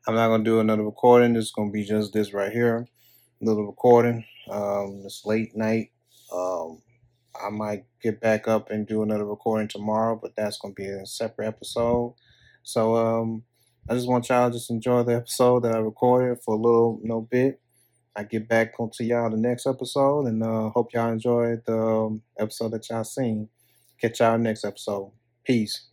I'm 0.07 0.15
not 0.15 0.29
gonna 0.29 0.45
do 0.45 0.61
another 0.61 0.85
recording. 0.85 1.35
This 1.35 1.47
is 1.47 1.53
gonna 1.53 1.71
be 1.71 1.85
just 1.85 2.13
this 2.13 2.33
right 2.33 2.53
here, 2.53 2.87
little 3.41 3.67
recording. 3.67 4.25
Um, 4.51 5.03
it's 5.05 5.25
late 5.27 5.57
night. 5.57 5.91
Um, 6.33 6.83
I 7.41 7.51
might 7.51 7.85
get 8.03 8.21
back 8.21 8.49
up 8.49 8.71
and 8.71 8.87
do 8.87 9.03
another 9.03 9.27
recording 9.27 9.69
tomorrow, 9.69 10.19
but 10.21 10.35
that's 10.37 10.59
gonna 10.59 10.75
be 10.75 10.87
a 10.87 11.07
separate 11.07 11.49
episode. 11.49 12.15
So 12.63 12.97
um, 12.97 13.45
I 13.91 13.95
just 13.95 14.07
want 14.07 14.29
y'all 14.29 14.51
to 14.51 14.55
just 14.55 14.71
enjoy 14.71 15.03
the 15.05 15.17
episode 15.17 15.65
that 15.65 15.75
I 15.75 15.79
recorded 15.79 16.43
for 16.45 16.55
a 16.55 16.59
little 16.59 17.01
no 17.03 17.23
bit. 17.23 17.59
I 18.15 18.25
get 18.25 18.47
back 18.47 18.75
to 18.77 19.05
y'all 19.05 19.31
the 19.31 19.37
next 19.39 19.67
episode, 19.67 20.27
and 20.27 20.43
uh, 20.43 20.69
hope 20.71 20.93
y'all 20.93 21.11
enjoyed 21.11 21.63
the 21.65 21.79
um, 21.79 22.23
episode 22.39 22.73
that 22.73 22.91
y'all 22.91 23.05
seen. 23.05 23.49
Catch 23.99 24.21
y'all 24.21 24.37
next 24.37 24.65
episode. 24.65 25.13
Peace. 25.43 25.88